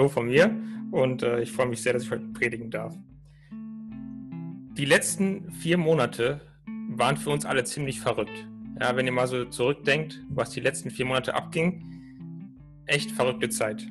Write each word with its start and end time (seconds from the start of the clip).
Hallo 0.00 0.08
von 0.08 0.28
mir 0.28 0.50
und 0.92 1.22
äh, 1.22 1.42
ich 1.42 1.52
freue 1.52 1.66
mich 1.66 1.82
sehr, 1.82 1.92
dass 1.92 2.04
ich 2.04 2.10
heute 2.10 2.24
predigen 2.32 2.70
darf. 2.70 2.96
Die 3.52 4.86
letzten 4.86 5.52
vier 5.52 5.76
Monate 5.76 6.40
waren 6.88 7.18
für 7.18 7.28
uns 7.28 7.44
alle 7.44 7.64
ziemlich 7.64 8.00
verrückt. 8.00 8.48
Ja, 8.80 8.96
wenn 8.96 9.04
ihr 9.04 9.12
mal 9.12 9.26
so 9.26 9.44
zurückdenkt, 9.44 10.24
was 10.30 10.52
die 10.52 10.60
letzten 10.60 10.90
vier 10.90 11.04
Monate 11.04 11.34
abging, 11.34 11.84
echt 12.86 13.10
verrückte 13.10 13.50
Zeit. 13.50 13.86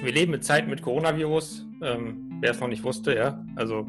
Wir 0.00 0.10
leben 0.10 0.30
mit 0.30 0.42
Zeit 0.42 0.68
mit 0.68 0.80
Coronavirus, 0.80 1.66
ähm, 1.82 2.38
wer 2.40 2.52
es 2.52 2.60
noch 2.60 2.68
nicht 2.68 2.82
wusste, 2.82 3.14
ja. 3.14 3.44
Also 3.56 3.86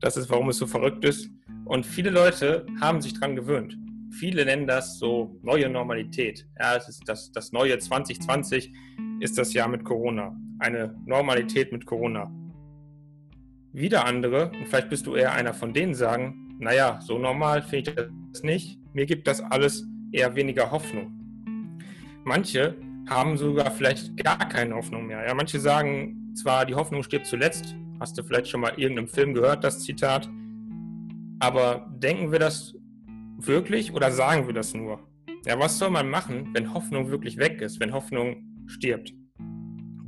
das 0.00 0.18
ist, 0.18 0.28
warum 0.28 0.50
es 0.50 0.58
so 0.58 0.66
verrückt 0.66 1.02
ist. 1.06 1.30
Und 1.64 1.86
viele 1.86 2.10
Leute 2.10 2.66
haben 2.78 3.00
sich 3.00 3.14
daran 3.14 3.36
gewöhnt. 3.36 3.74
Viele 4.10 4.44
nennen 4.44 4.66
das 4.66 4.98
so 4.98 5.40
neue 5.40 5.70
Normalität. 5.70 6.46
Ja, 6.58 6.76
es 6.76 6.90
ist 6.90 7.04
das, 7.06 7.32
das 7.32 7.52
neue 7.52 7.78
2020 7.78 8.70
ist 9.20 9.38
das 9.38 9.54
Jahr 9.54 9.68
mit 9.68 9.82
Corona 9.82 10.36
eine 10.60 10.94
Normalität 11.06 11.72
mit 11.72 11.86
Corona. 11.86 12.30
Wieder 13.72 14.04
andere, 14.04 14.50
und 14.50 14.66
vielleicht 14.66 14.90
bist 14.90 15.06
du 15.06 15.14
eher 15.14 15.32
einer 15.32 15.54
von 15.54 15.72
denen, 15.72 15.94
sagen, 15.94 16.56
naja, 16.58 17.00
so 17.00 17.18
normal 17.18 17.62
finde 17.62 17.90
ich 17.90 17.96
das 18.32 18.42
nicht. 18.42 18.78
Mir 18.92 19.06
gibt 19.06 19.26
das 19.26 19.40
alles 19.40 19.86
eher 20.12 20.34
weniger 20.34 20.70
Hoffnung. 20.70 21.12
Manche 22.24 22.76
haben 23.08 23.36
sogar 23.36 23.70
vielleicht 23.70 24.16
gar 24.16 24.48
keine 24.48 24.74
Hoffnung 24.74 25.06
mehr. 25.06 25.26
Ja, 25.26 25.34
manche 25.34 25.58
sagen 25.58 26.34
zwar, 26.34 26.66
die 26.66 26.74
Hoffnung 26.74 27.02
stirbt 27.02 27.26
zuletzt, 27.26 27.74
hast 27.98 28.18
du 28.18 28.22
vielleicht 28.22 28.48
schon 28.48 28.60
mal 28.60 28.74
irgendeinem 28.76 29.08
Film 29.08 29.34
gehört, 29.34 29.64
das 29.64 29.80
Zitat, 29.80 30.28
aber 31.38 31.90
denken 31.98 32.32
wir 32.32 32.38
das 32.38 32.74
wirklich 33.38 33.92
oder 33.92 34.10
sagen 34.10 34.46
wir 34.46 34.54
das 34.54 34.74
nur? 34.74 35.00
Ja, 35.46 35.58
was 35.58 35.78
soll 35.78 35.90
man 35.90 36.10
machen, 36.10 36.50
wenn 36.52 36.74
Hoffnung 36.74 37.10
wirklich 37.10 37.38
weg 37.38 37.62
ist, 37.62 37.80
wenn 37.80 37.92
Hoffnung 37.92 38.44
stirbt? 38.66 39.14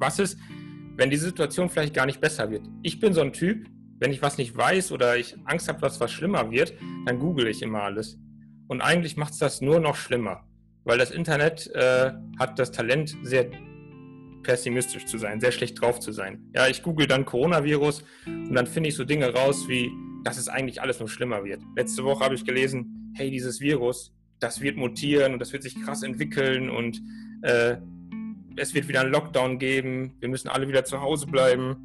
Was 0.03 0.19
ist, 0.19 0.37
wenn 0.97 1.11
die 1.11 1.17
Situation 1.17 1.69
vielleicht 1.69 1.95
gar 1.95 2.07
nicht 2.07 2.21
besser 2.21 2.51
wird? 2.51 2.67
Ich 2.83 2.99
bin 2.99 3.13
so 3.13 3.21
ein 3.21 3.33
Typ, 3.33 3.69
wenn 4.01 4.11
ich 4.11 4.21
was 4.21 4.37
nicht 4.37 4.57
weiß 4.57 4.91
oder 4.91 5.17
ich 5.17 5.37
Angst 5.45 5.69
habe, 5.69 5.81
dass 5.81 6.01
was 6.01 6.11
schlimmer 6.11 6.51
wird, 6.51 6.75
dann 7.07 7.21
google 7.21 7.47
ich 7.47 7.63
immer 7.63 7.85
alles. 7.85 8.19
Und 8.67 8.81
eigentlich 8.81 9.17
macht 9.17 9.35
es 9.35 9.39
das 9.39 9.61
nur 9.61 9.79
noch 9.79 9.95
schlimmer, 9.95 10.45
weil 10.83 10.99
das 10.99 11.13
Internet 11.13 11.71
äh, 11.77 12.11
hat 12.37 12.59
das 12.59 12.73
Talent, 12.73 13.17
sehr 13.23 13.49
pessimistisch 14.43 15.07
zu 15.07 15.19
sein, 15.19 15.39
sehr 15.39 15.53
schlecht 15.53 15.81
drauf 15.81 16.01
zu 16.01 16.11
sein. 16.11 16.51
Ja, 16.53 16.67
ich 16.67 16.83
google 16.83 17.07
dann 17.07 17.25
Coronavirus 17.25 18.03
und 18.27 18.55
dann 18.55 18.67
finde 18.67 18.89
ich 18.89 18.97
so 18.97 19.05
Dinge 19.05 19.33
raus 19.33 19.69
wie, 19.69 19.89
dass 20.25 20.37
es 20.37 20.49
eigentlich 20.49 20.83
alles 20.83 20.99
nur 20.99 21.09
schlimmer 21.09 21.45
wird. 21.45 21.63
Letzte 21.77 22.03
Woche 22.03 22.25
habe 22.25 22.35
ich 22.35 22.45
gelesen, 22.45 23.13
hey, 23.15 23.31
dieses 23.31 23.61
Virus, 23.61 24.13
das 24.41 24.61
wird 24.63 24.77
mutieren 24.77 25.35
und 25.35 25.39
das 25.39 25.53
wird 25.53 25.63
sich 25.63 25.81
krass 25.81 26.03
entwickeln 26.03 26.71
und 26.71 27.01
äh, 27.43 27.77
es 28.57 28.75
wird 28.75 28.89
wieder 28.89 29.01
einen 29.01 29.13
Lockdown 29.13 29.59
geben, 29.59 30.15
wir 30.21 30.29
müssen 30.29 30.49
alle 30.49 30.69
wieder 30.69 30.85
zu 30.85 31.01
Hause 31.01 31.27
bleiben. 31.27 31.77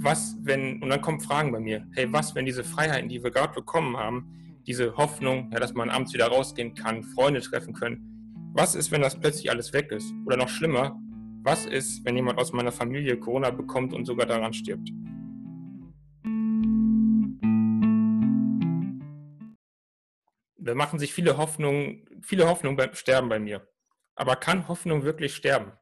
Was, 0.00 0.36
wenn, 0.42 0.82
und 0.82 0.90
dann 0.90 1.00
kommen 1.00 1.20
Fragen 1.20 1.52
bei 1.52 1.60
mir, 1.60 1.86
hey, 1.92 2.12
was, 2.12 2.34
wenn 2.34 2.44
diese 2.44 2.64
Freiheiten, 2.64 3.08
die 3.08 3.22
wir 3.22 3.30
gerade 3.30 3.54
bekommen 3.54 3.96
haben, 3.96 4.60
diese 4.66 4.96
Hoffnung, 4.96 5.50
ja, 5.52 5.60
dass 5.60 5.74
man 5.74 5.90
abends 5.90 6.12
wieder 6.12 6.26
rausgehen 6.26 6.74
kann, 6.74 7.02
Freunde 7.04 7.40
treffen 7.40 7.72
können, 7.72 8.52
was 8.54 8.74
ist, 8.74 8.90
wenn 8.90 9.00
das 9.00 9.18
plötzlich 9.18 9.50
alles 9.50 9.72
weg 9.72 9.90
ist? 9.92 10.12
Oder 10.26 10.36
noch 10.36 10.48
schlimmer, 10.48 11.00
was 11.42 11.66
ist, 11.66 12.04
wenn 12.04 12.16
jemand 12.16 12.38
aus 12.38 12.52
meiner 12.52 12.72
Familie 12.72 13.18
Corona 13.18 13.50
bekommt 13.50 13.94
und 13.94 14.04
sogar 14.04 14.26
daran 14.26 14.52
stirbt? 14.52 14.88
Da 20.58 20.74
machen 20.74 20.98
sich 20.98 21.12
viele 21.12 21.36
Hoffnungen, 21.38 22.04
viele 22.20 22.48
Hoffnungen 22.48 22.94
Sterben 22.94 23.28
bei 23.28 23.40
mir. 23.40 23.66
Aber 24.14 24.36
kann 24.36 24.68
Hoffnung 24.68 25.02
wirklich 25.02 25.34
sterben? 25.34 25.72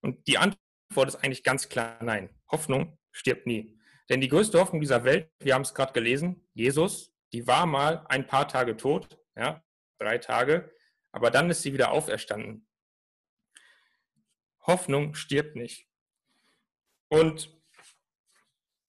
Und 0.00 0.26
die 0.26 0.38
Antwort 0.38 1.08
ist 1.08 1.16
eigentlich 1.16 1.44
ganz 1.44 1.68
klar 1.68 2.02
nein. 2.02 2.30
Hoffnung 2.50 2.98
stirbt 3.12 3.46
nie. 3.46 3.78
Denn 4.08 4.20
die 4.20 4.28
größte 4.28 4.58
Hoffnung 4.58 4.80
dieser 4.80 5.04
Welt, 5.04 5.30
wir 5.40 5.54
haben 5.54 5.62
es 5.62 5.74
gerade 5.74 5.92
gelesen, 5.92 6.48
Jesus, 6.54 7.12
die 7.32 7.46
war 7.46 7.66
mal 7.66 8.06
ein 8.08 8.26
paar 8.26 8.48
Tage 8.48 8.76
tot, 8.76 9.18
ja, 9.36 9.62
drei 9.98 10.18
Tage, 10.18 10.72
aber 11.12 11.30
dann 11.30 11.50
ist 11.50 11.62
sie 11.62 11.72
wieder 11.72 11.92
auferstanden. 11.92 12.66
Hoffnung 14.66 15.14
stirbt 15.14 15.56
nicht. 15.56 15.86
Und 17.08 17.54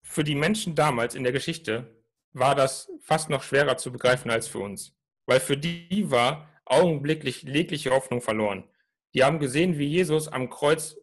für 0.02 0.24
die 0.24 0.36
Menschen 0.36 0.76
damals 0.76 1.16
in 1.16 1.24
der 1.24 1.31
Geschichte 1.31 2.03
war 2.31 2.56
das 2.56 2.90
fast 3.02 3.30
noch 3.30 3.44
schwerer 3.44 3.78
zu 3.78 3.91
begreifen 3.91 4.31
als 4.31 4.47
für 4.47 4.59
uns, 4.59 4.97
weil 5.26 5.40
für 5.40 5.58
die 5.58 6.12
war 6.12 6.50
augenblicklich 6.66 7.44
jegliche 7.44 7.91
Hoffnung 7.91 8.22
verloren. 8.22 8.70
Die 9.14 9.24
haben 9.24 9.40
gesehen, 9.40 9.78
wie 9.78 9.88
Jesus 9.88 10.28
am 10.28 10.50
Kreuz 10.50 10.96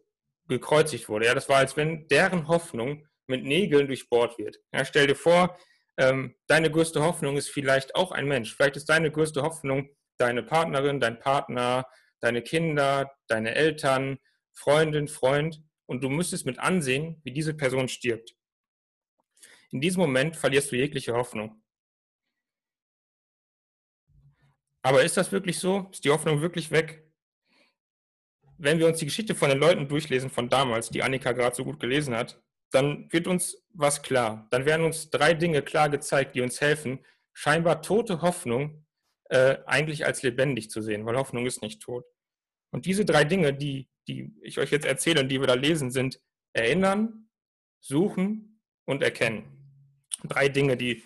gekreuzigt 0.47 1.09
wurde. 1.09 1.25
Ja, 1.25 1.35
das 1.35 1.49
war, 1.49 1.57
als 1.57 1.75
wenn 1.75 2.07
deren 2.07 2.47
Hoffnung 2.47 3.05
mit 3.27 3.43
Nägeln 3.43 3.87
durchbohrt 3.87 4.37
wird. 4.37 4.57
Ja, 4.73 4.85
stell 4.85 5.07
dir 5.07 5.15
vor, 5.15 5.57
ähm, 5.97 6.35
deine 6.47 6.71
größte 6.71 7.03
Hoffnung 7.03 7.37
ist 7.37 7.49
vielleicht 7.49 7.95
auch 7.95 8.11
ein 8.11 8.27
Mensch. 8.27 8.55
Vielleicht 8.55 8.77
ist 8.77 8.89
deine 8.89 9.11
größte 9.11 9.41
Hoffnung 9.41 9.89
deine 10.17 10.43
Partnerin, 10.43 10.99
dein 10.99 11.19
Partner, 11.19 11.85
deine 12.19 12.41
Kinder, 12.41 13.11
deine 13.27 13.55
Eltern, 13.55 14.17
Freundin, 14.53 15.07
Freund. 15.07 15.61
Und 15.85 16.03
du 16.03 16.09
müsstest 16.09 16.45
mit 16.45 16.59
ansehen, 16.59 17.21
wie 17.23 17.31
diese 17.31 17.53
Person 17.53 17.87
stirbt. 17.87 18.35
In 19.71 19.81
diesem 19.81 20.01
Moment 20.01 20.35
verlierst 20.35 20.71
du 20.71 20.75
jegliche 20.75 21.13
Hoffnung. 21.13 21.61
Aber 24.81 25.03
ist 25.03 25.17
das 25.17 25.31
wirklich 25.31 25.59
so? 25.59 25.89
Ist 25.91 26.05
die 26.05 26.09
Hoffnung 26.11 26.41
wirklich 26.41 26.71
weg? 26.71 27.06
Wenn 28.57 28.79
wir 28.79 28.87
uns 28.87 28.99
die 28.99 29.05
Geschichte 29.05 29.35
von 29.35 29.49
den 29.49 29.59
Leuten 29.59 29.87
durchlesen 29.87 30.29
von 30.29 30.49
damals, 30.49 30.89
die 30.89 31.03
Annika 31.03 31.31
gerade 31.31 31.55
so 31.55 31.63
gut 31.63 31.79
gelesen 31.79 32.15
hat, 32.15 32.41
dann 32.71 33.11
wird 33.11 33.27
uns 33.27 33.63
was 33.73 34.01
klar. 34.01 34.47
Dann 34.51 34.65
werden 34.65 34.85
uns 34.85 35.09
drei 35.09 35.33
Dinge 35.33 35.61
klar 35.61 35.89
gezeigt, 35.89 36.35
die 36.35 36.41
uns 36.41 36.59
helfen, 36.59 36.99
scheinbar 37.33 37.81
tote 37.81 38.21
Hoffnung 38.21 38.85
äh, 39.29 39.57
eigentlich 39.65 40.05
als 40.05 40.23
lebendig 40.23 40.69
zu 40.69 40.81
sehen, 40.81 41.05
weil 41.05 41.17
Hoffnung 41.17 41.45
ist 41.45 41.61
nicht 41.61 41.81
tot. 41.81 42.05
Und 42.71 42.85
diese 42.85 43.05
drei 43.05 43.23
Dinge, 43.23 43.53
die, 43.53 43.89
die 44.07 44.33
ich 44.41 44.59
euch 44.59 44.71
jetzt 44.71 44.85
erzähle 44.85 45.21
und 45.21 45.29
die 45.29 45.39
wir 45.39 45.47
da 45.47 45.53
lesen, 45.53 45.91
sind 45.91 46.19
erinnern, 46.53 47.29
suchen 47.79 48.61
und 48.85 49.03
erkennen. 49.03 49.45
Drei 50.23 50.49
Dinge, 50.49 50.75
die 50.77 51.03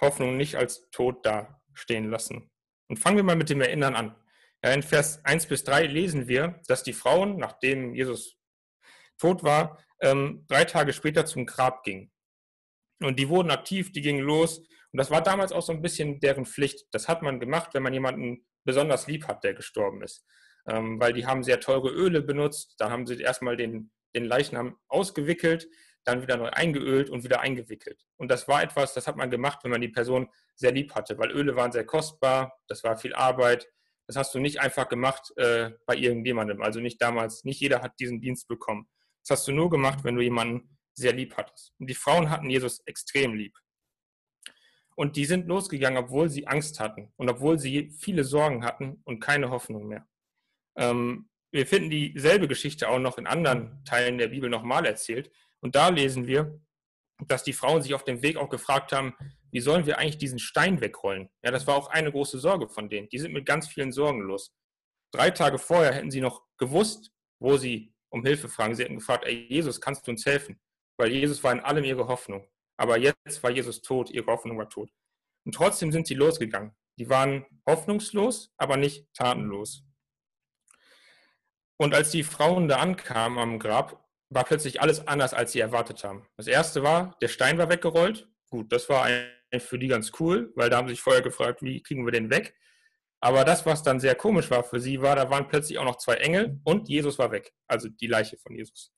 Hoffnung 0.00 0.36
nicht 0.36 0.56
als 0.56 0.88
tot 0.90 1.26
dastehen 1.26 2.10
lassen. 2.10 2.50
Und 2.88 2.98
fangen 2.98 3.16
wir 3.16 3.24
mal 3.24 3.36
mit 3.36 3.50
dem 3.50 3.60
Erinnern 3.60 3.94
an. 3.94 4.14
In 4.64 4.82
Vers 4.82 5.24
1 5.24 5.46
bis 5.46 5.64
3 5.64 5.86
lesen 5.86 6.28
wir, 6.28 6.60
dass 6.68 6.84
die 6.84 6.92
Frauen, 6.92 7.36
nachdem 7.36 7.94
Jesus 7.94 8.36
tot 9.18 9.42
war, 9.42 9.78
ähm, 10.00 10.44
drei 10.48 10.64
Tage 10.64 10.92
später 10.92 11.26
zum 11.26 11.46
Grab 11.46 11.82
gingen. 11.82 12.12
Und 13.00 13.18
die 13.18 13.28
wurden 13.28 13.50
aktiv, 13.50 13.90
die 13.90 14.02
gingen 14.02 14.22
los. 14.22 14.58
Und 14.58 14.98
das 14.98 15.10
war 15.10 15.20
damals 15.20 15.50
auch 15.50 15.62
so 15.62 15.72
ein 15.72 15.82
bisschen 15.82 16.20
deren 16.20 16.46
Pflicht. 16.46 16.86
Das 16.92 17.08
hat 17.08 17.22
man 17.22 17.40
gemacht, 17.40 17.74
wenn 17.74 17.82
man 17.82 17.92
jemanden 17.92 18.46
besonders 18.64 19.08
lieb 19.08 19.26
hat, 19.26 19.42
der 19.42 19.54
gestorben 19.54 20.00
ist. 20.02 20.24
Ähm, 20.68 21.00
weil 21.00 21.12
die 21.12 21.26
haben 21.26 21.42
sehr 21.42 21.58
teure 21.58 21.90
Öle 21.90 22.22
benutzt. 22.22 22.74
Da 22.78 22.88
haben 22.88 23.04
sie 23.06 23.20
erstmal 23.20 23.56
den, 23.56 23.90
den 24.14 24.24
Leichnam 24.24 24.78
ausgewickelt, 24.86 25.68
dann 26.04 26.22
wieder 26.22 26.36
neu 26.36 26.50
eingeölt 26.50 27.10
und 27.10 27.24
wieder 27.24 27.40
eingewickelt. 27.40 28.04
Und 28.16 28.30
das 28.30 28.46
war 28.46 28.62
etwas, 28.62 28.94
das 28.94 29.08
hat 29.08 29.16
man 29.16 29.30
gemacht, 29.30 29.60
wenn 29.64 29.72
man 29.72 29.80
die 29.80 29.88
Person 29.88 30.28
sehr 30.54 30.70
lieb 30.70 30.94
hatte, 30.94 31.18
weil 31.18 31.32
Öle 31.32 31.56
waren 31.56 31.72
sehr 31.72 31.86
kostbar, 31.86 32.60
das 32.68 32.84
war 32.84 32.96
viel 32.96 33.14
Arbeit 33.14 33.68
das 34.06 34.16
hast 34.16 34.34
du 34.34 34.40
nicht 34.40 34.60
einfach 34.60 34.88
gemacht 34.88 35.32
äh, 35.36 35.70
bei 35.86 35.96
irgendjemandem. 35.96 36.62
Also 36.62 36.80
nicht 36.80 37.00
damals, 37.00 37.44
nicht 37.44 37.60
jeder 37.60 37.82
hat 37.82 37.98
diesen 38.00 38.20
Dienst 38.20 38.48
bekommen. 38.48 38.88
Das 39.22 39.38
hast 39.38 39.48
du 39.48 39.52
nur 39.52 39.70
gemacht, 39.70 40.04
wenn 40.04 40.16
du 40.16 40.22
jemanden 40.22 40.76
sehr 40.94 41.12
lieb 41.12 41.36
hattest. 41.36 41.72
Und 41.78 41.88
die 41.88 41.94
Frauen 41.94 42.30
hatten 42.30 42.50
Jesus 42.50 42.80
extrem 42.86 43.34
lieb. 43.34 43.56
Und 44.94 45.16
die 45.16 45.24
sind 45.24 45.46
losgegangen, 45.46 46.04
obwohl 46.04 46.28
sie 46.28 46.46
Angst 46.46 46.80
hatten 46.80 47.12
und 47.16 47.30
obwohl 47.30 47.58
sie 47.58 47.90
viele 47.98 48.24
Sorgen 48.24 48.64
hatten 48.64 49.00
und 49.04 49.20
keine 49.20 49.50
Hoffnung 49.50 49.88
mehr. 49.88 50.06
Ähm, 50.76 51.30
wir 51.50 51.66
finden 51.66 51.90
dieselbe 51.90 52.48
Geschichte 52.48 52.88
auch 52.88 52.98
noch 52.98 53.18
in 53.18 53.26
anderen 53.26 53.84
Teilen 53.84 54.18
der 54.18 54.28
Bibel 54.28 54.50
nochmal 54.50 54.84
erzählt. 54.86 55.30
Und 55.60 55.76
da 55.76 55.88
lesen 55.88 56.26
wir, 56.26 56.60
dass 57.26 57.44
die 57.44 57.52
Frauen 57.52 57.82
sich 57.82 57.94
auf 57.94 58.04
dem 58.04 58.22
Weg 58.22 58.36
auch 58.36 58.48
gefragt 58.48 58.92
haben, 58.92 59.14
wie 59.52 59.60
sollen 59.60 59.86
wir 59.86 59.98
eigentlich 59.98 60.18
diesen 60.18 60.38
Stein 60.38 60.80
wegrollen? 60.80 61.28
Ja, 61.44 61.50
das 61.50 61.66
war 61.66 61.76
auch 61.76 61.88
eine 61.88 62.10
große 62.10 62.38
Sorge 62.38 62.68
von 62.68 62.88
denen. 62.88 63.08
Die 63.10 63.18
sind 63.18 63.32
mit 63.32 63.46
ganz 63.46 63.68
vielen 63.68 63.92
Sorgen 63.92 64.22
los. 64.22 64.52
drei 65.12 65.30
Tage 65.30 65.58
vorher 65.58 65.92
hätten 65.92 66.10
sie 66.10 66.22
noch 66.22 66.42
gewusst, 66.56 67.12
wo 67.38 67.58
sie 67.58 67.94
um 68.08 68.24
Hilfe 68.24 68.48
fragen. 68.48 68.74
Sie 68.74 68.82
hätten 68.82 68.96
gefragt, 68.96 69.24
ey 69.26 69.46
Jesus, 69.48 69.80
kannst 69.80 70.06
du 70.06 70.10
uns 70.10 70.24
helfen? 70.24 70.58
Weil 70.98 71.12
Jesus 71.12 71.44
war 71.44 71.52
in 71.52 71.60
allem 71.60 71.84
ihre 71.84 72.08
Hoffnung. 72.08 72.48
Aber 72.78 72.96
jetzt 72.96 73.42
war 73.42 73.50
Jesus 73.50 73.82
tot, 73.82 74.10
ihre 74.10 74.26
Hoffnung 74.26 74.56
war 74.56 74.70
tot. 74.70 74.90
Und 75.44 75.54
trotzdem 75.54 75.92
sind 75.92 76.06
sie 76.06 76.14
losgegangen. 76.14 76.74
Die 76.98 77.10
waren 77.10 77.44
hoffnungslos, 77.66 78.52
aber 78.56 78.78
nicht 78.78 79.12
tatenlos. 79.12 79.84
Und 81.78 81.94
als 81.94 82.10
die 82.10 82.22
Frauen 82.22 82.68
da 82.68 82.78
ankamen 82.78 83.38
am 83.38 83.58
Grab, 83.58 84.08
war 84.30 84.44
plötzlich 84.44 84.80
alles 84.80 85.06
anders, 85.06 85.34
als 85.34 85.52
sie 85.52 85.60
erwartet 85.60 86.04
haben. 86.04 86.26
Das 86.36 86.46
erste 86.46 86.82
war, 86.82 87.18
der 87.20 87.28
Stein 87.28 87.58
war 87.58 87.68
weggerollt. 87.68 88.28
Gut, 88.50 88.72
das 88.72 88.88
war 88.88 89.04
eigentlich 89.04 89.41
für 89.60 89.78
die 89.78 89.88
ganz 89.88 90.12
cool, 90.20 90.52
weil 90.54 90.70
da 90.70 90.78
haben 90.78 90.88
sie 90.88 90.94
sich 90.94 91.02
vorher 91.02 91.22
gefragt, 91.22 91.62
wie 91.62 91.82
kriegen 91.82 92.04
wir 92.06 92.12
den 92.12 92.30
weg? 92.30 92.54
Aber 93.20 93.44
das, 93.44 93.64
was 93.66 93.82
dann 93.82 94.00
sehr 94.00 94.14
komisch 94.14 94.50
war 94.50 94.64
für 94.64 94.80
sie, 94.80 95.00
war, 95.00 95.14
da 95.14 95.30
waren 95.30 95.46
plötzlich 95.46 95.78
auch 95.78 95.84
noch 95.84 95.98
zwei 95.98 96.14
Engel 96.14 96.60
und 96.64 96.88
Jesus 96.88 97.18
war 97.18 97.30
weg, 97.30 97.52
also 97.68 97.88
die 97.88 98.08
Leiche 98.08 98.36
von 98.36 98.54
Jesus. 98.54 98.92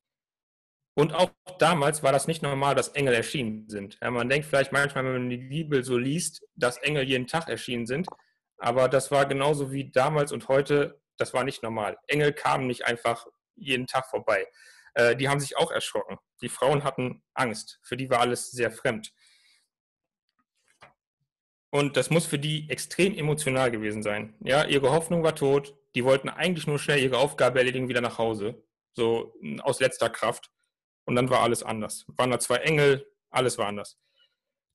Und 0.96 1.12
auch 1.12 1.30
damals 1.58 2.02
war 2.02 2.12
das 2.12 2.28
nicht 2.28 2.42
normal, 2.42 2.74
dass 2.74 2.88
Engel 2.88 3.14
erschienen 3.14 3.68
sind. 3.68 3.98
Ja, 4.00 4.10
man 4.10 4.28
denkt 4.28 4.46
vielleicht 4.46 4.72
manchmal, 4.72 5.04
wenn 5.04 5.12
man 5.12 5.30
die 5.30 5.38
Bibel 5.38 5.82
so 5.82 5.98
liest, 5.98 6.42
dass 6.54 6.78
Engel 6.78 7.02
jeden 7.04 7.26
Tag 7.26 7.48
erschienen 7.48 7.86
sind. 7.86 8.06
Aber 8.58 8.88
das 8.88 9.10
war 9.10 9.26
genauso 9.26 9.72
wie 9.72 9.90
damals 9.90 10.30
und 10.30 10.48
heute, 10.48 11.00
das 11.18 11.34
war 11.34 11.44
nicht 11.44 11.62
normal. 11.62 11.98
Engel 12.06 12.32
kamen 12.32 12.68
nicht 12.68 12.86
einfach 12.86 13.26
jeden 13.56 13.86
Tag 13.86 14.06
vorbei. 14.06 14.46
Äh, 14.94 15.16
die 15.16 15.28
haben 15.28 15.40
sich 15.40 15.56
auch 15.56 15.72
erschrocken. 15.72 16.18
Die 16.40 16.48
Frauen 16.48 16.84
hatten 16.84 17.22
Angst. 17.34 17.80
Für 17.82 17.96
die 17.96 18.08
war 18.08 18.20
alles 18.20 18.50
sehr 18.52 18.70
fremd. 18.70 19.12
Und 21.74 21.96
das 21.96 22.08
muss 22.08 22.24
für 22.24 22.38
die 22.38 22.70
extrem 22.70 23.16
emotional 23.16 23.72
gewesen 23.72 24.04
sein. 24.04 24.36
Ja, 24.38 24.64
ihre 24.64 24.92
Hoffnung 24.92 25.24
war 25.24 25.34
tot. 25.34 25.76
Die 25.96 26.04
wollten 26.04 26.28
eigentlich 26.28 26.68
nur 26.68 26.78
schnell 26.78 27.02
ihre 27.02 27.18
Aufgabe 27.18 27.58
erledigen, 27.58 27.88
wieder 27.88 28.00
nach 28.00 28.16
Hause. 28.16 28.62
So 28.92 29.34
aus 29.60 29.80
letzter 29.80 30.08
Kraft. 30.08 30.52
Und 31.04 31.16
dann 31.16 31.30
war 31.30 31.40
alles 31.40 31.64
anders. 31.64 32.04
Waren 32.16 32.30
da 32.30 32.38
zwei 32.38 32.58
Engel, 32.58 33.04
alles 33.28 33.58
war 33.58 33.66
anders. 33.66 33.98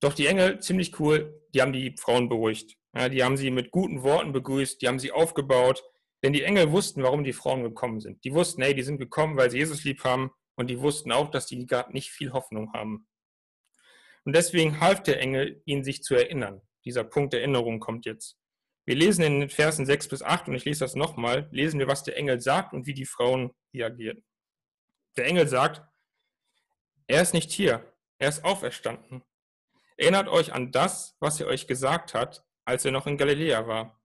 Doch 0.01 0.13
die 0.13 0.27
Engel, 0.27 0.59
ziemlich 0.59 0.99
cool, 0.99 1.41
die 1.53 1.61
haben 1.61 1.71
die 1.71 1.95
Frauen 1.97 2.27
beruhigt. 2.27 2.75
Ja, 2.93 3.07
die 3.07 3.23
haben 3.23 3.37
sie 3.37 3.49
mit 3.49 3.71
guten 3.71 4.03
Worten 4.03 4.33
begrüßt, 4.33 4.81
die 4.81 4.89
haben 4.89 4.99
sie 4.99 5.13
aufgebaut, 5.13 5.81
denn 6.21 6.33
die 6.33 6.43
Engel 6.43 6.73
wussten, 6.73 7.01
warum 7.01 7.23
die 7.23 7.31
Frauen 7.31 7.63
gekommen 7.63 8.01
sind. 8.01 8.25
Die 8.25 8.33
wussten, 8.33 8.61
hey, 8.61 8.75
die 8.75 8.83
sind 8.83 8.97
gekommen, 8.97 9.37
weil 9.37 9.49
sie 9.49 9.59
Jesus 9.59 9.85
lieb 9.85 10.03
haben 10.03 10.31
und 10.57 10.69
die 10.69 10.81
wussten 10.81 11.13
auch, 11.13 11.31
dass 11.31 11.45
die 11.45 11.65
gerade 11.65 11.93
nicht 11.93 12.11
viel 12.11 12.33
Hoffnung 12.33 12.73
haben. 12.73 13.07
Und 14.25 14.35
deswegen 14.35 14.81
half 14.81 15.01
der 15.01 15.21
Engel, 15.21 15.61
ihnen 15.63 15.85
sich 15.85 16.03
zu 16.03 16.13
erinnern. 16.13 16.61
Dieser 16.89 17.03
Punkt 17.03 17.33
der 17.33 17.41
Erinnerung 17.41 17.79
kommt 17.79 18.07
jetzt. 18.07 18.35
Wir 18.87 18.95
lesen 18.95 19.21
in 19.21 19.41
den 19.41 19.49
Versen 19.51 19.85
6 19.85 20.07
bis 20.07 20.23
8, 20.23 20.47
und 20.47 20.55
ich 20.55 20.65
lese 20.65 20.79
das 20.79 20.95
nochmal, 20.95 21.47
lesen 21.51 21.79
wir, 21.79 21.87
was 21.87 22.01
der 22.01 22.17
Engel 22.17 22.41
sagt 22.41 22.73
und 22.73 22.87
wie 22.87 22.95
die 22.95 23.05
Frauen 23.05 23.51
reagieren. 23.71 24.25
Der 25.15 25.27
Engel 25.27 25.47
sagt, 25.47 25.83
er 27.05 27.21
ist 27.21 27.35
nicht 27.35 27.51
hier, 27.51 27.93
er 28.17 28.29
ist 28.29 28.43
auferstanden. 28.43 29.21
Erinnert 29.97 30.29
euch 30.29 30.51
an 30.51 30.71
das, 30.71 31.15
was 31.19 31.39
er 31.39 31.45
euch 31.45 31.67
gesagt 31.67 32.15
hat, 32.15 32.43
als 32.65 32.85
er 32.85 32.91
noch 32.91 33.05
in 33.05 33.19
Galiläa 33.19 33.67
war. 33.67 34.01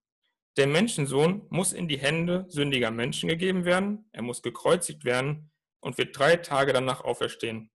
Der 0.59 0.67
Menschensohn 0.67 1.47
muss 1.49 1.73
in 1.73 1.89
die 1.89 1.99
Hände 1.99 2.45
sündiger 2.51 2.91
Menschen 2.91 3.31
gegeben 3.31 3.65
werden, 3.65 4.11
er 4.13 4.21
muss 4.21 4.43
gekreuzigt 4.43 5.07
werden 5.07 5.51
und 5.81 5.97
wird 5.97 6.19
drei 6.19 6.37
Tage 6.37 6.75
danach 6.75 7.01
auferstehen. 7.01 7.71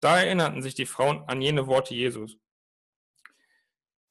Da 0.00 0.18
erinnerten 0.18 0.62
sich 0.62 0.74
die 0.74 0.84
Frauen 0.84 1.22
an 1.28 1.40
jene 1.40 1.68
Worte 1.68 1.94
Jesus. 1.94 2.38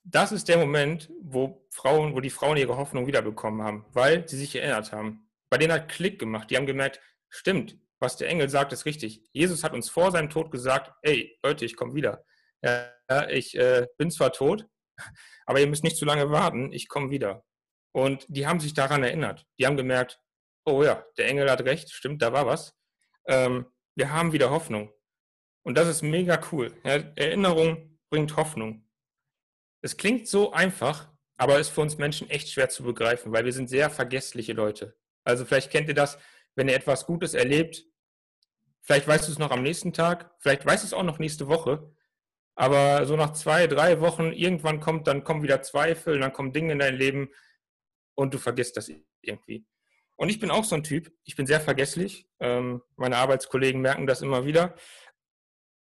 Das 0.04 0.32
ist 0.32 0.50
der 0.50 0.58
Moment, 0.58 1.10
wo 1.22 1.66
Frauen, 1.70 2.14
wo 2.14 2.20
die 2.20 2.30
Frauen 2.30 2.58
ihre 2.58 2.78
Hoffnung 2.78 3.08
wiederbekommen 3.08 3.64
haben, 3.64 3.86
weil 3.94 4.28
sie 4.28 4.38
sich 4.38 4.56
erinnert 4.56 4.92
haben. 4.92 5.30
Bei 5.50 5.58
denen 5.58 5.74
hat 5.74 5.90
Klick 5.90 6.20
gemacht. 6.20 6.50
Die 6.50 6.58
haben 6.58 6.66
gemerkt, 6.66 7.00
stimmt, 7.30 7.78
was 8.00 8.18
der 8.18 8.28
Engel 8.28 8.50
sagt, 8.50 8.74
ist 8.74 8.86
richtig. 8.86 9.24
Jesus 9.32 9.64
hat 9.64 9.74
uns 9.74 9.90
vor 9.90 10.12
seinem 10.12 10.30
Tod 10.30 10.52
gesagt, 10.52 10.92
ey, 11.04 11.40
Leute, 11.42 11.64
ich 11.64 11.78
komme 11.78 11.96
wieder. 11.96 12.26
Ja, 12.62 13.30
ich 13.30 13.58
äh, 13.58 13.88
bin 13.98 14.12
zwar 14.12 14.34
tot, 14.34 14.68
aber 15.46 15.60
ihr 15.60 15.68
müsst 15.68 15.84
nicht 15.84 15.98
zu 15.98 16.06
lange 16.06 16.30
warten, 16.30 16.72
ich 16.74 16.90
komme 16.90 17.10
wieder. 17.10 17.46
Und 17.94 18.26
die 18.28 18.48
haben 18.48 18.60
sich 18.60 18.74
daran 18.74 19.04
erinnert. 19.04 19.46
Die 19.60 19.66
haben 19.66 19.78
gemerkt, 19.78 20.20
oh 20.66 20.84
ja, 20.84 21.06
der 21.18 21.28
Engel 21.28 21.50
hat 21.50 21.62
recht, 21.62 21.92
stimmt, 21.92 22.22
da 22.22 22.34
war 22.34 22.46
was. 22.46 22.76
Ähm, 23.28 23.68
wir 23.96 24.12
haben 24.12 24.34
wieder 24.34 24.50
Hoffnung. 24.50 24.92
Und 25.64 25.78
das 25.78 25.88
ist 25.88 26.02
mega 26.02 26.42
cool. 26.52 26.74
Ja, 26.84 26.96
Erinnerung 27.16 28.00
bringt 28.10 28.36
Hoffnung. 28.36 28.86
Es 29.84 29.98
klingt 29.98 30.28
so 30.28 30.52
einfach, 30.52 31.12
aber 31.38 31.60
ist 31.60 31.70
für 31.70 31.82
uns 31.82 32.00
Menschen 32.00 32.28
echt 32.32 32.50
schwer 32.50 32.70
zu 32.70 32.82
begreifen, 32.84 33.32
weil 33.32 33.46
wir 33.46 33.54
sind 33.54 33.70
sehr 33.70 33.92
vergessliche 33.92 34.54
Leute. 34.54 34.96
Also 35.24 35.46
vielleicht 35.46 35.70
kennt 35.70 35.88
ihr 35.88 35.94
das, 35.94 36.18
wenn 36.56 36.68
ihr 36.68 36.76
etwas 36.76 37.06
Gutes 37.06 37.36
erlebt, 37.36 37.86
Vielleicht 38.84 39.08
weißt 39.08 39.28
du 39.28 39.32
es 39.32 39.40
noch 39.40 39.52
am 39.52 39.64
nächsten 39.64 39.94
Tag, 39.94 40.30
vielleicht 40.40 40.66
weißt 40.66 40.84
du 40.84 40.88
es 40.88 40.94
auch 40.94 41.04
noch 41.04 41.18
nächste 41.18 41.48
Woche. 41.48 41.90
Aber 42.54 43.06
so 43.06 43.16
nach 43.16 43.32
zwei, 43.32 43.66
drei 43.66 44.02
Wochen, 44.02 44.34
irgendwann 44.34 44.82
kommt, 44.82 45.08
dann 45.08 45.24
kommen 45.24 45.42
wieder 45.42 45.62
Zweifel, 45.62 46.20
dann 46.20 46.34
kommen 46.34 46.52
Dinge 46.52 46.74
in 46.74 46.80
dein 46.80 46.96
Leben 46.96 47.30
und 48.14 48.34
du 48.34 48.38
vergisst 48.38 48.76
das 48.76 48.92
irgendwie. 49.22 49.66
Und 50.18 50.30
ich 50.30 50.40
bin 50.40 50.52
auch 50.52 50.66
so 50.66 50.76
ein 50.76 50.84
Typ, 50.84 51.12
ich 51.24 51.36
bin 51.38 51.48
sehr 51.48 51.62
vergesslich. 51.62 52.28
Ähm, 52.40 52.82
meine 52.98 53.18
Arbeitskollegen 53.18 53.82
merken 53.82 54.06
das 54.06 54.22
immer 54.22 54.46
wieder. 54.46 54.76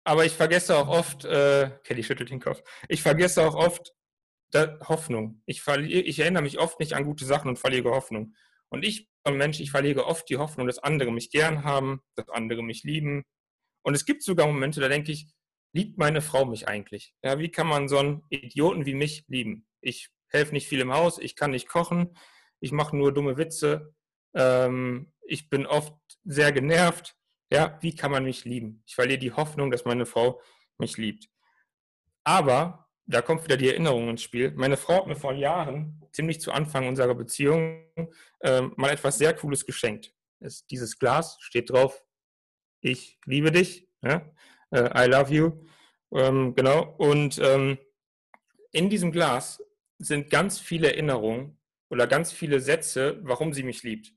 Aber 0.04 0.26
ich 0.26 0.34
vergesse 0.34 0.76
auch 0.78 0.88
oft, 0.88 1.26
äh, 1.26 1.72
Kelly 1.84 2.04
schüttelt 2.04 2.32
den 2.32 2.40
Kopf, 2.40 2.62
ich 2.90 3.02
vergesse 3.02 3.46
auch 3.46 3.56
oft 3.56 3.94
Hoffnung. 4.54 5.42
Ich, 5.46 5.62
verliere, 5.62 6.02
ich 6.02 6.20
erinnere 6.20 6.44
mich 6.44 6.60
oft 6.60 6.80
nicht 6.80 6.94
an 6.94 7.06
gute 7.06 7.26
Sachen 7.26 7.50
und 7.50 7.60
verliere 7.60 7.92
Hoffnung. 7.92 8.36
Und 8.70 8.84
ich 8.84 9.10
bin 9.24 9.34
ein 9.34 9.38
Mensch, 9.38 9.60
ich 9.60 9.72
verlege 9.72 10.06
oft 10.06 10.30
die 10.30 10.38
Hoffnung, 10.38 10.68
dass 10.68 10.80
andere 10.80 11.12
mich 11.12 11.30
gern 11.32 11.64
haben, 11.64 12.02
dass 12.16 12.30
andere 12.30 12.64
mich 12.64 12.84
lieben. 12.84 13.24
Und 13.84 13.94
es 13.94 14.06
gibt 14.06 14.24
sogar 14.24 14.48
Momente, 14.48 14.80
da 14.82 14.88
denke 14.88 15.12
ich, 15.12 15.28
liebt 15.74 15.98
meine 15.98 16.22
Frau 16.22 16.46
mich 16.46 16.68
eigentlich? 16.68 17.14
Ja, 17.24 17.40
wie 17.40 17.50
kann 17.50 17.68
man 17.68 17.88
so 17.88 17.98
einen 17.98 18.24
Idioten 18.30 18.86
wie 18.86 18.94
mich 18.94 19.26
lieben? 19.28 19.68
Ich 19.82 20.10
helfe 20.30 20.54
nicht 20.54 20.68
viel 20.68 20.80
im 20.80 20.94
Haus, 20.94 21.18
ich 21.18 21.36
kann 21.36 21.52
nicht 21.52 21.68
kochen, 21.68 22.18
ich 22.60 22.72
mache 22.72 22.96
nur 22.96 23.14
dumme 23.14 23.38
Witze, 23.38 23.94
ähm, 24.34 25.12
ich 25.26 25.50
bin 25.50 25.66
oft 25.66 25.94
sehr 26.24 26.52
genervt. 26.52 27.16
Ja, 27.52 27.78
wie 27.82 27.94
kann 27.96 28.12
man 28.12 28.24
mich 28.24 28.46
lieben? 28.46 28.82
Ich 28.86 28.96
verliere 28.96 29.20
die 29.20 29.34
Hoffnung, 29.34 29.72
dass 29.72 29.84
meine 29.86 30.06
Frau 30.06 30.42
mich 30.78 30.98
liebt. 30.98 31.30
Aber 32.24 32.88
da 33.06 33.22
kommt 33.22 33.44
wieder 33.44 33.58
die 33.58 33.68
Erinnerung 33.68 34.10
ins 34.10 34.24
Spiel. 34.24 34.52
Meine 34.52 34.78
Frau 34.78 34.98
hat 34.98 35.08
mir 35.08 35.16
vor 35.16 35.34
Jahren, 35.34 36.02
ziemlich 36.14 36.40
zu 36.40 36.52
Anfang 36.52 36.88
unserer 36.88 37.14
Beziehung, 37.14 37.88
ähm, 38.42 38.74
mal 38.78 38.92
etwas 38.92 39.18
sehr 39.18 39.34
Cooles 39.34 39.66
geschenkt. 39.66 40.14
Es, 40.40 40.66
dieses 40.68 40.98
Glas 40.98 41.38
steht 41.42 41.70
drauf, 41.70 42.04
ich 42.80 43.20
liebe 43.26 43.52
dich, 43.52 43.88
ja? 44.02 44.32
äh, 44.72 45.06
I 45.06 45.10
love 45.10 45.34
you, 45.34 45.66
ähm, 46.14 46.56
genau. 46.56 46.96
Und 46.98 47.38
ähm, 47.40 47.78
in 48.72 48.90
diesem 48.90 49.12
Glas 49.12 49.62
sind 50.00 50.30
ganz 50.30 50.60
viele 50.60 50.92
Erinnerungen 50.94 51.60
oder 51.90 52.08
ganz 52.08 52.32
viele 52.32 52.60
Sätze, 52.60 53.20
warum 53.24 53.54
sie 53.54 53.64
mich 53.64 53.84
liebt. 53.84 54.14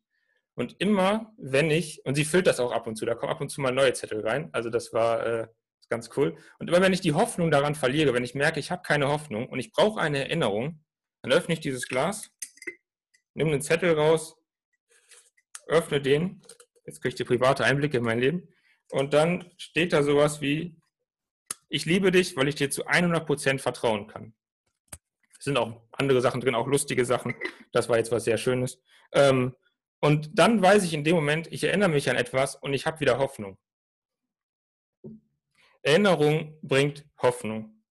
Und 0.54 0.76
immer, 0.78 1.32
wenn 1.37 1.70
ich, 1.70 2.04
und 2.04 2.14
sie 2.14 2.25
füllt 2.25 2.46
das 2.46 2.61
auch 2.61 2.73
ab 2.73 2.87
und 2.87 2.96
zu, 2.96 3.04
da 3.04 3.14
kommen 3.14 3.32
ab 3.32 3.40
und 3.40 3.49
zu 3.49 3.61
mal 3.61 3.73
neue 3.73 3.92
Zettel 3.92 4.20
rein, 4.20 4.50
also 4.52 4.70
das 4.70 4.92
war 4.92 5.26
äh, 5.26 5.49
ganz 5.88 6.11
cool. 6.16 6.37
Und 6.58 6.68
immer 6.68 6.80
wenn 6.80 6.92
ich 6.92 7.00
die 7.00 7.12
Hoffnung 7.12 7.50
daran 7.50 7.75
verliere, 7.75 8.14
wenn 8.14 8.25
ich 8.25 8.34
merke, 8.34 8.61
ich 8.61 8.70
habe 8.70 8.82
keine 8.82 9.08
Hoffnung 9.08 9.49
und 9.49 9.58
ich 9.58 9.73
brauche 9.73 10.00
eine 10.00 10.18
Erinnerung, 10.18 10.84
dann 11.23 11.32
öffne 11.32 11.54
ich 11.54 11.61
dieses 11.61 11.88
Glas, 11.88 12.30
nehme 13.34 13.50
einen 13.50 13.62
Zettel 13.62 13.94
raus, 13.94 14.37
öffne 15.66 16.00
den, 16.00 16.42
jetzt 16.87 17.00
kriege 17.00 17.08
ich 17.11 17.14
die 17.16 17.25
private 17.25 17.64
Einblicke 17.64 17.96
in 17.96 18.04
mein 18.04 18.20
Leben, 18.20 18.49
und 18.90 19.14
dann 19.14 19.50
steht 19.56 19.92
da 19.92 20.02
sowas 20.02 20.40
wie, 20.40 20.76
ich 21.68 21.87
liebe 21.87 22.12
dich, 22.12 22.37
weil 22.37 22.49
ich 22.49 22.54
dir 22.54 22.70
zu 22.70 22.87
100% 22.87 23.58
vertrauen 23.58 24.06
kann. 24.06 24.34
Es 25.38 25.44
sind 25.44 25.56
auch 25.56 25.82
andere 25.92 26.20
Sachen 26.20 26.40
drin, 26.40 26.54
auch 26.54 26.66
lustige 26.66 27.04
Sachen. 27.04 27.34
Das 27.73 27.88
war 27.88 27.96
jetzt 27.96 28.12
was 28.12 28.25
sehr 28.25 28.38
Schönes. 28.38 28.80
Ähm, 29.12 29.54
und 30.04 30.38
dann 30.38 30.61
weiß 30.61 30.84
ich 30.84 30.92
in 30.92 31.02
dem 31.02 31.14
Moment, 31.14 31.50
ich 31.50 31.64
erinnere 31.64 31.88
mich 31.88 32.11
an 32.11 32.16
etwas 32.16 32.56
und 32.56 32.75
ich 32.75 32.84
habe 32.84 33.00
wieder 33.00 33.16
Hoffnung. 33.16 33.56
Erinnerung 35.80 36.58
bringt 36.61 37.06
Hoffnung. 37.23 37.82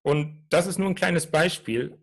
Und 0.00 0.46
das 0.48 0.66
ist 0.66 0.78
nur 0.78 0.88
ein 0.88 0.94
kleines 0.94 1.30
Beispiel, 1.30 2.02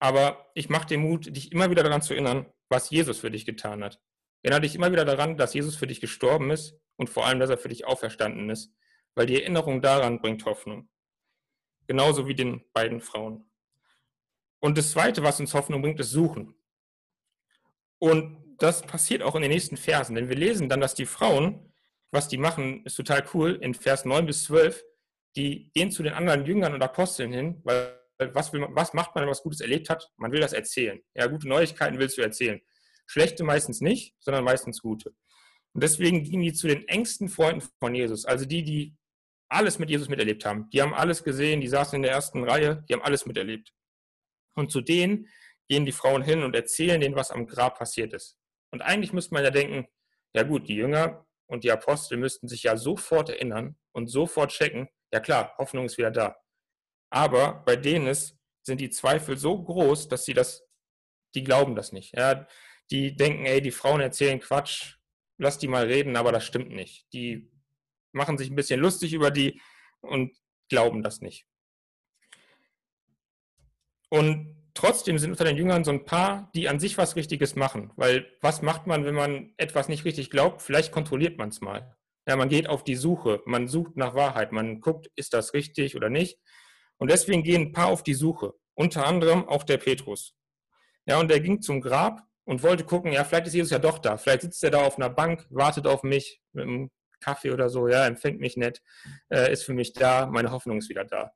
aber 0.00 0.50
ich 0.54 0.68
mache 0.68 0.88
dir 0.88 0.98
Mut, 0.98 1.26
dich 1.36 1.52
immer 1.52 1.70
wieder 1.70 1.84
daran 1.84 2.02
zu 2.02 2.12
erinnern, 2.12 2.52
was 2.70 2.90
Jesus 2.90 3.20
für 3.20 3.30
dich 3.30 3.46
getan 3.46 3.84
hat. 3.84 4.02
Erinnere 4.42 4.62
dich 4.62 4.74
immer 4.74 4.90
wieder 4.90 5.04
daran, 5.04 5.36
dass 5.36 5.54
Jesus 5.54 5.76
für 5.76 5.86
dich 5.86 6.00
gestorben 6.00 6.50
ist 6.50 6.76
und 6.96 7.08
vor 7.08 7.24
allem, 7.24 7.38
dass 7.38 7.50
er 7.50 7.58
für 7.58 7.68
dich 7.68 7.84
auferstanden 7.84 8.50
ist, 8.50 8.74
weil 9.14 9.26
die 9.26 9.40
Erinnerung 9.40 9.80
daran 9.80 10.20
bringt 10.20 10.44
Hoffnung. 10.44 10.88
Genauso 11.86 12.26
wie 12.26 12.34
den 12.34 12.64
beiden 12.72 13.00
Frauen. 13.00 13.48
Und 14.58 14.76
das 14.76 14.90
Zweite, 14.90 15.22
was 15.22 15.38
uns 15.38 15.54
Hoffnung 15.54 15.82
bringt, 15.82 16.00
ist 16.00 16.10
Suchen. 16.10 16.56
Und 18.00 18.42
das 18.62 18.82
passiert 18.82 19.22
auch 19.22 19.34
in 19.34 19.42
den 19.42 19.50
nächsten 19.50 19.76
Versen, 19.76 20.14
denn 20.14 20.28
wir 20.28 20.36
lesen 20.36 20.68
dann, 20.68 20.80
dass 20.80 20.94
die 20.94 21.06
Frauen 21.06 21.72
was 22.12 22.28
die 22.28 22.38
machen, 22.38 22.84
ist 22.84 22.96
total 22.96 23.24
cool. 23.34 23.58
In 23.60 23.74
Vers 23.74 24.04
9 24.04 24.26
bis 24.26 24.44
12, 24.44 24.84
die 25.34 25.70
gehen 25.72 25.90
zu 25.90 26.02
den 26.02 26.12
anderen 26.12 26.44
Jüngern 26.44 26.74
und 26.74 26.82
Aposteln 26.82 27.32
hin, 27.32 27.60
weil 27.64 27.98
was, 28.34 28.52
man, 28.52 28.74
was 28.76 28.92
macht 28.92 29.14
man, 29.14 29.22
wenn 29.22 29.28
man 29.28 29.32
was 29.32 29.42
Gutes 29.42 29.60
erlebt 29.60 29.88
hat? 29.88 30.12
Man 30.16 30.30
will 30.30 30.40
das 30.40 30.52
erzählen. 30.52 31.00
Ja, 31.14 31.26
gute 31.26 31.48
Neuigkeiten 31.48 31.98
willst 31.98 32.18
du 32.18 32.22
erzählen. 32.22 32.60
Schlechte 33.06 33.42
meistens 33.42 33.80
nicht, 33.80 34.14
sondern 34.20 34.44
meistens 34.44 34.82
gute. 34.82 35.14
Und 35.72 35.82
deswegen 35.82 36.22
gingen 36.22 36.42
die 36.42 36.52
zu 36.52 36.68
den 36.68 36.86
engsten 36.86 37.28
Freunden 37.28 37.66
von 37.80 37.94
Jesus, 37.94 38.26
also 38.26 38.44
die, 38.44 38.62
die 38.62 38.94
alles 39.48 39.78
mit 39.78 39.88
Jesus 39.88 40.08
miterlebt 40.08 40.44
haben. 40.44 40.68
Die 40.70 40.82
haben 40.82 40.94
alles 40.94 41.24
gesehen, 41.24 41.62
die 41.62 41.68
saßen 41.68 41.96
in 41.96 42.02
der 42.02 42.12
ersten 42.12 42.44
Reihe, 42.44 42.84
die 42.88 42.92
haben 42.92 43.02
alles 43.02 43.24
miterlebt. 43.26 43.72
Und 44.54 44.70
zu 44.70 44.82
denen 44.82 45.28
gehen 45.68 45.86
die 45.86 45.92
Frauen 45.92 46.22
hin 46.22 46.42
und 46.42 46.54
erzählen 46.54 47.00
denen, 47.00 47.16
was 47.16 47.30
am 47.30 47.46
Grab 47.46 47.78
passiert 47.78 48.12
ist. 48.12 48.36
Und 48.72 48.80
eigentlich 48.82 49.12
müsste 49.12 49.34
man 49.34 49.44
ja 49.44 49.50
denken, 49.50 49.86
ja 50.34 50.42
gut, 50.42 50.66
die 50.66 50.74
Jünger 50.74 51.26
und 51.46 51.62
die 51.62 51.70
Apostel 51.70 52.16
müssten 52.16 52.48
sich 52.48 52.64
ja 52.64 52.76
sofort 52.76 53.28
erinnern 53.28 53.76
und 53.92 54.08
sofort 54.08 54.50
checken, 54.50 54.88
ja 55.12 55.20
klar, 55.20 55.54
Hoffnung 55.58 55.84
ist 55.84 55.98
wieder 55.98 56.10
da. 56.10 56.36
Aber 57.10 57.62
bei 57.66 57.76
denen 57.76 58.06
ist, 58.06 58.38
sind 58.62 58.80
die 58.80 58.90
Zweifel 58.90 59.36
so 59.36 59.62
groß, 59.62 60.08
dass 60.08 60.24
sie 60.24 60.32
das, 60.32 60.64
die 61.34 61.44
glauben 61.44 61.74
das 61.76 61.92
nicht. 61.92 62.16
Ja, 62.16 62.46
die 62.90 63.14
denken, 63.14 63.44
ey, 63.44 63.60
die 63.60 63.70
Frauen 63.70 64.00
erzählen 64.00 64.40
Quatsch, 64.40 64.96
lass 65.36 65.58
die 65.58 65.68
mal 65.68 65.84
reden, 65.84 66.16
aber 66.16 66.32
das 66.32 66.44
stimmt 66.44 66.70
nicht. 66.70 67.12
Die 67.12 67.50
machen 68.12 68.38
sich 68.38 68.50
ein 68.50 68.56
bisschen 68.56 68.80
lustig 68.80 69.12
über 69.12 69.30
die 69.30 69.60
und 70.00 70.34
glauben 70.68 71.02
das 71.02 71.20
nicht. 71.20 71.46
Und 74.08 74.61
trotzdem 74.74 75.18
sind 75.18 75.30
unter 75.30 75.44
den 75.44 75.56
Jüngern 75.56 75.84
so 75.84 75.90
ein 75.90 76.04
paar, 76.04 76.50
die 76.54 76.68
an 76.68 76.80
sich 76.80 76.98
was 76.98 77.16
Richtiges 77.16 77.56
machen. 77.56 77.92
Weil 77.96 78.26
was 78.40 78.62
macht 78.62 78.86
man, 78.86 79.04
wenn 79.04 79.14
man 79.14 79.52
etwas 79.56 79.88
nicht 79.88 80.04
richtig 80.04 80.30
glaubt? 80.30 80.62
Vielleicht 80.62 80.92
kontrolliert 80.92 81.38
man 81.38 81.50
es 81.50 81.60
mal. 81.60 81.96
Ja, 82.26 82.36
man 82.36 82.48
geht 82.48 82.68
auf 82.68 82.84
die 82.84 82.94
Suche, 82.94 83.42
man 83.46 83.66
sucht 83.66 83.96
nach 83.96 84.14
Wahrheit, 84.14 84.52
man 84.52 84.80
guckt, 84.80 85.10
ist 85.16 85.34
das 85.34 85.54
richtig 85.54 85.96
oder 85.96 86.08
nicht. 86.08 86.38
Und 86.98 87.10
deswegen 87.10 87.42
gehen 87.42 87.62
ein 87.62 87.72
paar 87.72 87.88
auf 87.88 88.04
die 88.04 88.14
Suche. 88.14 88.54
Unter 88.74 89.06
anderem 89.06 89.48
auch 89.48 89.64
der 89.64 89.78
Petrus. 89.78 90.34
Ja, 91.04 91.18
und 91.18 91.28
der 91.28 91.40
ging 91.40 91.60
zum 91.60 91.80
Grab 91.80 92.22
und 92.44 92.62
wollte 92.62 92.84
gucken, 92.84 93.12
ja, 93.12 93.24
vielleicht 93.24 93.48
ist 93.48 93.54
Jesus 93.54 93.72
ja 93.72 93.78
doch 93.78 93.98
da. 93.98 94.16
Vielleicht 94.16 94.42
sitzt 94.42 94.62
er 94.62 94.70
da 94.70 94.84
auf 94.84 94.96
einer 94.96 95.10
Bank, 95.10 95.46
wartet 95.50 95.86
auf 95.86 96.04
mich 96.04 96.40
mit 96.52 96.66
einem 96.66 96.90
Kaffee 97.20 97.50
oder 97.50 97.68
so, 97.68 97.88
ja, 97.88 98.06
empfängt 98.06 98.40
mich 98.40 98.56
nett, 98.56 98.82
äh, 99.30 99.52
ist 99.52 99.64
für 99.64 99.74
mich 99.74 99.92
da, 99.92 100.26
meine 100.26 100.50
Hoffnung 100.50 100.78
ist 100.78 100.88
wieder 100.88 101.04
da. 101.04 101.32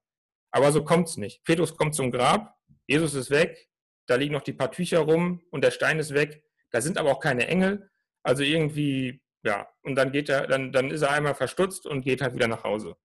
Aber 0.50 0.72
so 0.72 0.84
kommt 0.84 1.08
es 1.08 1.16
nicht. 1.16 1.44
Petrus 1.44 1.76
kommt 1.76 1.94
zum 1.94 2.10
Grab, 2.10 2.55
Jesus 2.86 3.14
ist 3.14 3.30
weg, 3.30 3.68
da 4.06 4.14
liegen 4.14 4.32
noch 4.32 4.42
die 4.42 4.52
paar 4.52 4.70
Tücher 4.70 5.00
rum 5.00 5.42
und 5.50 5.62
der 5.62 5.70
Stein 5.70 5.98
ist 5.98 6.14
weg. 6.14 6.44
Da 6.70 6.80
sind 6.80 6.98
aber 6.98 7.10
auch 7.10 7.20
keine 7.20 7.46
Engel. 7.48 7.90
Also 8.22 8.42
irgendwie, 8.42 9.22
ja, 9.42 9.68
und 9.82 9.96
dann 9.96 10.12
geht 10.12 10.28
er, 10.28 10.46
dann, 10.46 10.72
dann 10.72 10.90
ist 10.90 11.02
er 11.02 11.10
einmal 11.10 11.34
verstutzt 11.34 11.86
und 11.86 12.02
geht 12.02 12.22
halt 12.22 12.34
wieder 12.34 12.48
nach 12.48 12.64
Hause. 12.64 12.96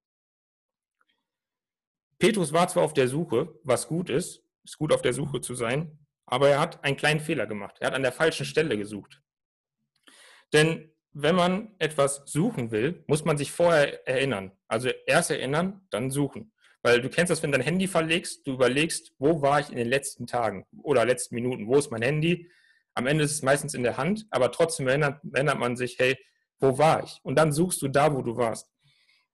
Petrus 2.19 2.53
war 2.53 2.67
zwar 2.67 2.83
auf 2.83 2.93
der 2.93 3.07
Suche, 3.07 3.59
was 3.63 3.87
gut 3.87 4.09
ist, 4.09 4.43
ist 4.63 4.77
gut 4.77 4.93
auf 4.93 5.01
der 5.01 5.13
Suche 5.13 5.41
zu 5.41 5.55
sein, 5.55 6.05
aber 6.25 6.49
er 6.49 6.59
hat 6.59 6.83
einen 6.83 6.97
kleinen 6.97 7.19
Fehler 7.19 7.47
gemacht. 7.47 7.77
Er 7.79 7.87
hat 7.87 7.95
an 7.95 8.03
der 8.03 8.11
falschen 8.11 8.45
Stelle 8.45 8.77
gesucht. 8.77 9.21
Denn 10.53 10.93
wenn 11.13 11.35
man 11.35 11.75
etwas 11.79 12.23
suchen 12.25 12.71
will, 12.71 13.03
muss 13.07 13.25
man 13.25 13.37
sich 13.37 13.51
vorher 13.51 14.07
erinnern. 14.07 14.51
Also 14.67 14.89
erst 15.07 15.31
erinnern, 15.31 15.85
dann 15.89 16.11
suchen. 16.11 16.53
Weil 16.83 17.01
du 17.01 17.09
kennst 17.09 17.29
das, 17.29 17.43
wenn 17.43 17.51
du 17.51 17.57
dein 17.57 17.65
Handy 17.65 17.87
verlegst, 17.87 18.45
du 18.47 18.53
überlegst, 18.53 19.13
wo 19.19 19.41
war 19.41 19.59
ich 19.59 19.69
in 19.69 19.77
den 19.77 19.87
letzten 19.87 20.25
Tagen 20.25 20.65
oder 20.81 21.05
letzten 21.05 21.35
Minuten, 21.35 21.67
wo 21.67 21.77
ist 21.77 21.91
mein 21.91 22.01
Handy? 22.01 22.49
Am 22.95 23.07
Ende 23.07 23.23
ist 23.23 23.31
es 23.31 23.41
meistens 23.43 23.73
in 23.73 23.83
der 23.83 23.97
Hand, 23.97 24.25
aber 24.31 24.51
trotzdem 24.51 24.87
erinnert, 24.87 25.21
erinnert 25.31 25.59
man 25.59 25.77
sich, 25.77 25.97
hey, 25.99 26.17
wo 26.59 26.77
war 26.77 27.03
ich? 27.03 27.19
Und 27.23 27.35
dann 27.35 27.51
suchst 27.51 27.81
du 27.81 27.87
da, 27.87 28.13
wo 28.13 28.21
du 28.21 28.35
warst. 28.35 28.67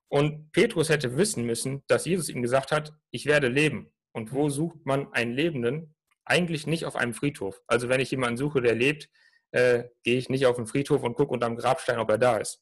Und 0.09 0.51
Petrus 0.51 0.89
hätte 0.89 1.17
wissen 1.17 1.45
müssen, 1.45 1.83
dass 1.87 2.05
Jesus 2.05 2.29
ihm 2.29 2.41
gesagt 2.41 2.71
hat, 2.71 2.93
ich 3.11 3.25
werde 3.25 3.47
leben. 3.47 3.91
Und 4.13 4.33
wo 4.33 4.49
sucht 4.49 4.85
man 4.85 5.11
einen 5.13 5.33
Lebenden? 5.33 5.95
Eigentlich 6.25 6.67
nicht 6.67 6.85
auf 6.85 6.95
einem 6.95 7.13
Friedhof. 7.13 7.61
Also 7.67 7.89
wenn 7.89 7.99
ich 7.99 8.11
jemanden 8.11 8.37
suche, 8.37 8.61
der 8.61 8.75
lebt, 8.75 9.09
äh, 9.51 9.85
gehe 10.03 10.17
ich 10.17 10.29
nicht 10.29 10.45
auf 10.45 10.55
den 10.55 10.67
Friedhof 10.67 11.03
und 11.03 11.15
gucke 11.15 11.33
unterm 11.33 11.55
Grabstein, 11.55 11.99
ob 11.99 12.09
er 12.09 12.17
da 12.17 12.37
ist. 12.37 12.61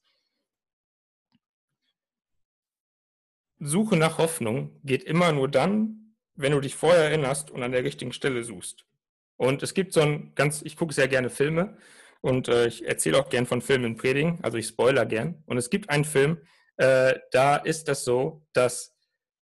Suche 3.60 3.96
nach 3.96 4.18
Hoffnung 4.18 4.80
geht 4.84 5.04
immer 5.04 5.32
nur 5.32 5.50
dann, 5.50 6.16
wenn 6.36 6.52
du 6.52 6.60
dich 6.60 6.76
vorher 6.76 7.06
erinnerst 7.06 7.52
und 7.52 7.64
an 7.64 7.72
der 7.72 7.84
richtigen 7.84 8.14
Stelle 8.14 8.44
suchst. 8.44 8.86
Und 9.38 9.64
es 9.64 9.74
gibt 9.74 9.94
so 9.94 10.02
ein 10.02 10.34
ganz, 10.36 10.62
ich 10.62 10.76
gucke 10.76 10.94
sehr 10.94 11.08
gerne 11.08 11.30
Filme 11.30 11.78
und 12.22 12.48
äh, 12.48 12.68
ich 12.68 12.86
erzähle 12.86 13.20
auch 13.20 13.30
gern 13.30 13.46
von 13.46 13.62
Filmen 13.62 13.86
in 13.86 13.98
Predigen, 13.98 14.40
also 14.42 14.58
ich 14.58 14.68
spoiler 14.68 15.06
gern. 15.06 15.44
Und 15.46 15.58
es 15.58 15.70
gibt 15.70 15.90
einen 15.90 16.06
Film, 16.06 16.42
äh, 16.78 17.16
da 17.32 17.58
ist 17.58 17.88
das 17.88 18.04
so, 18.04 18.46
dass 18.54 18.96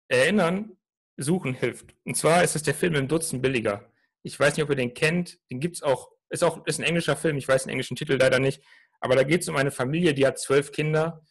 Erinnern 0.08 0.76
suchen 1.16 1.54
hilft. 1.54 1.94
Und 2.04 2.16
zwar 2.16 2.42
ist 2.42 2.56
es 2.56 2.62
der 2.62 2.74
Film 2.74 2.94
im 2.94 3.08
Dutzend 3.08 3.42
billiger. 3.42 3.90
Ich 4.22 4.38
weiß 4.38 4.56
nicht, 4.56 4.64
ob 4.64 4.70
ihr 4.70 4.76
den 4.76 4.94
kennt. 4.94 5.38
Den 5.50 5.60
gibt 5.60 5.76
es 5.76 5.82
auch, 5.82 6.10
ist 6.28 6.44
auch, 6.44 6.66
ist 6.66 6.78
ein 6.78 6.84
englischer 6.84 7.16
Film, 7.16 7.36
ich 7.36 7.48
weiß 7.48 7.64
den 7.64 7.70
englischen 7.70 7.96
Titel 7.96 8.14
leider 8.14 8.38
nicht. 8.38 8.62
Aber 9.00 9.14
da 9.14 9.22
geht 9.22 9.42
es 9.42 9.48
um 9.48 9.56
eine 9.56 9.70
Familie, 9.70 10.14
die 10.14 10.26
hat 10.26 10.38
zwölf 10.38 10.72
Kinder 10.72 11.24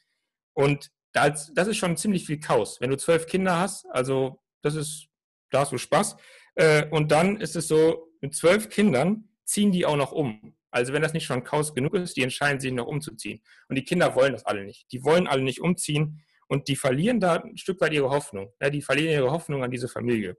und 0.53 0.91
das, 1.15 1.53
das 1.53 1.67
ist 1.67 1.77
schon 1.77 1.95
ziemlich 1.95 2.25
viel 2.25 2.39
Chaos. 2.39 2.81
Wenn 2.81 2.89
du 2.89 2.97
zwölf 2.97 3.25
Kinder 3.25 3.57
hast, 3.57 3.85
also 3.89 4.41
das 4.61 4.75
ist, 4.75 5.07
da 5.49 5.61
hast 5.61 5.71
du 5.71 5.77
Spaß. 5.77 6.17
Äh, 6.55 6.89
und 6.89 7.11
dann 7.11 7.37
ist 7.37 7.55
es 7.55 7.67
so, 7.67 8.11
mit 8.21 8.35
zwölf 8.35 8.69
Kindern 8.69 9.29
ziehen 9.45 9.71
die 9.71 9.85
auch 9.85 9.95
noch 9.95 10.11
um. 10.11 10.55
Also 10.71 10.91
wenn 10.91 11.01
das 11.01 11.13
nicht 11.13 11.25
schon 11.25 11.43
Chaos 11.45 11.73
genug 11.73 11.93
ist, 11.93 12.17
die 12.17 12.23
entscheiden 12.23 12.59
sich 12.59 12.73
noch 12.73 12.87
umzuziehen. 12.87 13.41
Und 13.69 13.77
die 13.77 13.85
Kinder 13.85 14.13
wollen 14.15 14.33
das 14.33 14.45
alle 14.45 14.65
nicht. 14.65 14.91
Die 14.91 15.05
wollen 15.05 15.25
alle 15.25 15.41
nicht 15.41 15.61
umziehen 15.61 16.21
und 16.47 16.67
die 16.67 16.75
verlieren 16.75 17.21
da 17.21 17.35
ein 17.35 17.57
Stück 17.57 17.79
weit 17.79 17.93
ihre 17.93 18.09
Hoffnung. 18.09 18.51
Ja, 18.61 18.69
die 18.69 18.81
verlieren 18.81 19.13
ihre 19.13 19.31
Hoffnung 19.31 19.63
an 19.63 19.71
diese 19.71 19.87
Familie. 19.87 20.35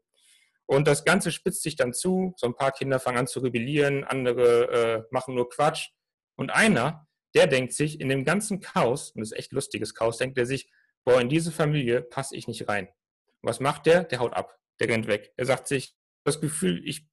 Und 0.67 0.87
das 0.87 1.05
Ganze 1.05 1.33
spitzt 1.33 1.63
sich 1.63 1.77
dann 1.77 1.95
zu. 1.95 2.35
So 2.37 2.47
ein 2.47 2.55
paar 2.55 2.73
Kinder 2.73 3.01
fangen 3.01 3.19
an 3.19 3.27
zu 3.27 3.41
rebellieren, 3.41 4.05
andere 4.05 4.71
äh, 4.71 5.03
machen 5.11 5.35
nur 5.35 5.49
Quatsch. 5.49 5.89
Und 6.37 6.51
einer, 6.51 7.06
der 7.37 7.47
denkt 7.47 7.75
sich 7.75 8.01
in 8.01 8.09
dem 8.09 8.25
ganzen 8.25 8.61
Chaos, 8.61 9.11
und 9.11 9.21
das 9.21 9.33
ist 9.33 9.39
echt 9.39 9.53
lustiges 9.53 9.95
Chaos, 9.95 10.17
denkt 10.17 10.39
er 10.39 10.47
sich, 10.47 10.71
boah, 11.05 11.21
in 11.21 11.29
diese 11.29 11.53
Familie 11.53 12.01
passe 12.01 12.35
ich 12.35 12.49
nicht 12.49 12.69
rein. 12.69 12.87
Und 13.43 13.51
was 13.51 13.61
macht 13.61 13.87
der? 13.87 14.05
Der 14.05 14.19
haut 14.19 14.33
ab. 14.33 14.59
Der 14.81 14.89
rennt 14.89 15.07
weg. 15.07 15.33
Er 15.37 15.45
sagt 15.45 15.69
sich, 15.69 15.95
das 16.25 16.41
Gefühl, 16.41 16.83
ich, 16.85 17.07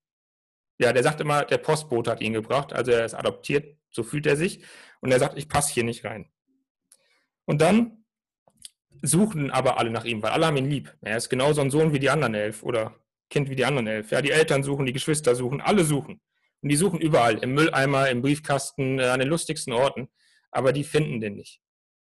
ja, 0.80 0.94
der 0.94 1.04
sagt 1.04 1.22
immer, 1.22 1.44
der 1.44 1.58
Postbote 1.58 2.10
hat 2.10 2.22
ihn 2.22 2.34
gebracht, 2.34 2.74
also 2.74 2.92
er 2.92 3.06
ist 3.06 3.14
adoptiert, 3.14 3.78
so 3.90 4.04
fühlt 4.04 4.26
er 4.26 4.38
sich. 4.38 4.64
Und 5.02 5.12
er 5.12 5.20
sagt, 5.20 5.38
ich 5.38 5.50
passe 5.50 5.74
hier 5.74 5.84
nicht 5.84 6.06
rein. 6.06 6.32
Und 7.46 7.62
dann 7.62 8.06
suchen 9.02 9.52
aber 9.52 9.78
alle 9.78 9.92
nach 9.92 10.06
ihm, 10.06 10.24
weil 10.24 10.32
alle 10.32 10.48
haben 10.48 10.58
ihn 10.58 10.70
lieb. 10.70 10.96
Er 11.02 11.18
ist 11.18 11.30
genauso 11.30 11.62
ein 11.62 11.70
Sohn 11.70 11.92
wie 11.92 12.00
die 12.00 12.10
anderen 12.10 12.34
elf 12.34 12.64
oder 12.64 12.96
Kind 13.30 13.50
wie 13.50 13.56
die 13.56 13.66
anderen 13.66 13.88
elf. 13.88 14.12
Ja, 14.12 14.22
die 14.22 14.32
Eltern 14.32 14.64
suchen, 14.64 14.86
die 14.86 14.94
Geschwister 14.94 15.36
suchen, 15.36 15.60
alle 15.60 15.84
suchen. 15.84 16.22
Und 16.64 16.70
die 16.70 16.78
suchen 16.78 17.02
überall, 17.02 17.38
im 17.40 17.54
Mülleimer, 17.54 18.10
im 18.10 18.22
Briefkasten, 18.22 18.98
äh, 18.98 19.04
an 19.08 19.20
den 19.20 19.28
lustigsten 19.28 19.74
Orten, 19.74 20.08
aber 20.50 20.72
die 20.72 20.86
finden 20.86 21.20
den 21.20 21.36
nicht. 21.36 21.62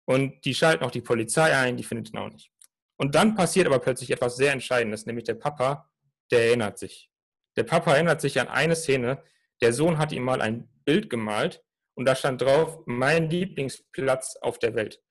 Und 0.06 0.46
die 0.46 0.56
schalten 0.56 0.86
auch 0.86 0.92
die 0.92 1.02
Polizei 1.02 1.54
ein, 1.54 1.76
die 1.76 1.84
findet 1.84 2.14
ihn 2.14 2.18
auch 2.18 2.30
nicht. 2.30 2.50
Und 2.96 3.14
dann 3.14 3.36
passiert 3.36 3.68
aber 3.68 3.80
plötzlich 3.80 4.10
etwas 4.10 4.38
sehr 4.38 4.54
Entscheidendes, 4.54 5.06
nämlich 5.06 5.26
der 5.26 5.36
Papa, 5.36 5.92
der 6.32 6.46
erinnert 6.46 6.80
sich. 6.80 7.12
Der 7.58 7.64
Papa 7.64 7.94
erinnert 7.94 8.22
sich 8.22 8.40
an 8.40 8.48
eine 8.48 8.78
Szene, 8.78 9.22
der 9.62 9.74
Sohn 9.74 9.98
hat 9.98 10.14
ihm 10.14 10.24
mal 10.24 10.42
ein 10.42 10.70
Bild 10.86 11.10
gemalt 11.10 11.62
und 11.96 12.06
da 12.06 12.16
stand 12.16 12.42
drauf, 12.42 12.80
mein 12.86 13.30
Lieblingsplatz 13.30 14.38
auf 14.38 14.60
der 14.60 14.76
Welt. 14.76 15.02